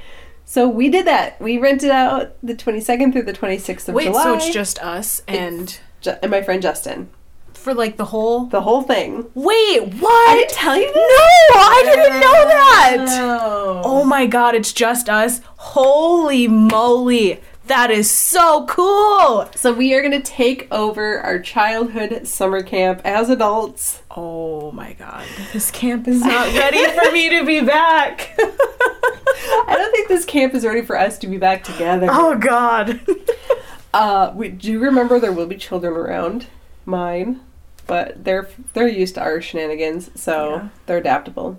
[0.46, 1.40] So we did that.
[1.40, 4.24] We rented out the 22nd through the 26th of Wait, July.
[4.24, 5.78] so it's just us and Ju-
[6.08, 7.10] and my friend Justin.
[7.54, 8.46] for like the whole.
[8.46, 9.26] The whole thing.
[9.34, 10.30] Wait, what?
[10.30, 10.96] I didn't tell you this?
[10.96, 13.06] No, I didn't know that.
[13.08, 13.82] No.
[13.84, 15.42] Oh my god, it's just us.
[15.58, 17.42] Holy moly.
[17.66, 19.50] That is so cool.
[19.56, 24.02] So we are going to take over our childhood summer camp as adults.
[24.12, 25.26] Oh my god.
[25.52, 28.34] This camp is not ready for me to be back.
[28.40, 32.08] I don't think this camp is ready for us to be back together.
[32.10, 33.02] oh god.
[33.98, 36.48] Uh, we do remember there will be children around
[36.86, 37.40] mine,
[37.88, 40.68] but they're they're used to our shenanigans, so Yeah.
[40.86, 41.58] they're adaptable.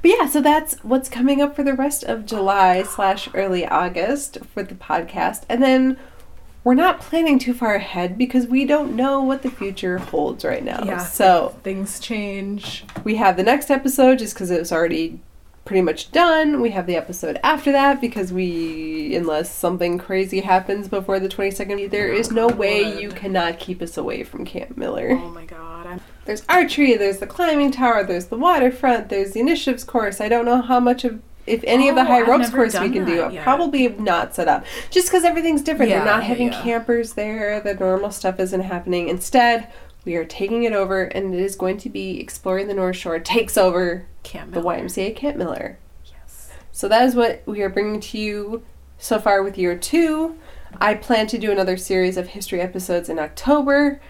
[0.00, 4.38] But yeah, so that's what's coming up for the rest of July slash early August
[4.54, 5.98] for the podcast, and then
[6.64, 10.64] we're not planning too far ahead because we don't know what the future holds right
[10.64, 10.82] now.
[10.84, 10.98] Yeah.
[10.98, 12.84] So Things change.
[13.04, 15.20] we have the next episode just because it was already
[15.66, 16.62] pretty much done.
[16.62, 21.90] We have the episode after that because we, unless something crazy happens before the 22nd,
[21.90, 25.10] there is no way you cannot keep us away from Camp Miller.
[25.12, 25.86] Oh my god.
[25.86, 30.20] I'm There's archery, there's the climbing tower, there's the waterfront, there's the initiatives course.
[30.20, 31.20] I don't know how much of.
[31.46, 33.44] If any of the Oh, high I've ropes course we can do, yet.
[33.44, 34.64] probably not set up.
[34.90, 35.90] Just because everything's different.
[35.90, 36.60] Yeah, They're not having yeah.
[36.60, 37.60] campers there.
[37.60, 39.08] The normal stuff isn't happening.
[39.08, 39.68] Instead,
[40.04, 43.20] we are taking it over, and it is going to be exploring the North Shore
[43.20, 44.80] takes over Camp the Miller.
[44.80, 45.78] YMCA Camp Miller.
[46.04, 46.50] Yes.
[46.72, 48.64] So that is what we are bringing to you
[48.98, 50.36] so far with year two.
[50.80, 54.00] I plan to do another series of history episodes in October.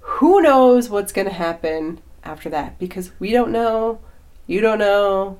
[0.00, 4.00] Who knows what's going to happen after that because we don't know,
[4.46, 5.38] you don't know,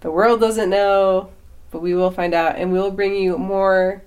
[0.00, 1.30] the world doesn't know,
[1.70, 4.02] but we will find out and we will bring you more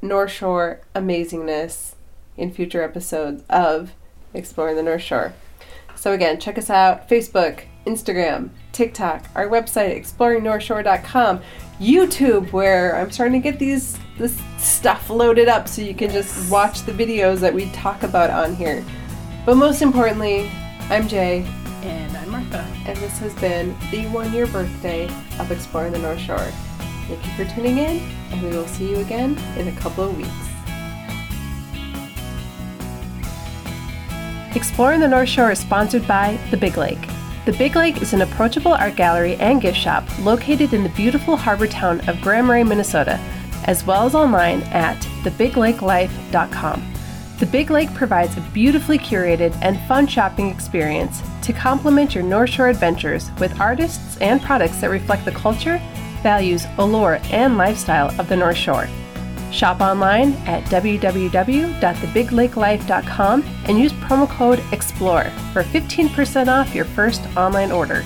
[0.00, 1.94] North Shore amazingness
[2.36, 3.92] in future episodes of
[4.32, 5.32] Exploring the North Shore.
[5.96, 11.40] So again, check us out Facebook, Instagram, TikTok, our website exploringnorthshore.com,
[11.80, 16.50] YouTube where I'm starting to get these this stuff loaded up so you can just
[16.50, 18.84] watch the videos that we talk about on here.
[19.46, 20.50] But most importantly,
[20.90, 21.46] I'm Jay
[21.82, 22.66] And I'm Martha.
[22.84, 25.06] and this has been the one year birthday
[25.38, 26.50] of Exploring the North Shore.
[27.06, 27.98] Thank you for tuning in,
[28.32, 30.30] and we will see you again in a couple of weeks.
[34.56, 36.98] Exploring the North Shore is sponsored by The Big Lake.
[37.48, 41.34] The Big Lake is an approachable art gallery and gift shop located in the beautiful
[41.34, 43.18] harbor town of Grand Marais, Minnesota,
[43.64, 46.92] as well as online at thebigLakeLife.com.
[47.38, 52.50] The Big Lake provides a beautifully curated and fun shopping experience to complement your North
[52.50, 55.80] Shore adventures with artists and products that reflect the culture,
[56.22, 58.86] values, allure, and lifestyle of the North Shore.
[59.50, 67.72] Shop online at www.thebigLakeLife.com and use promo code EXPLORE for 15% off your first online
[67.72, 68.04] order.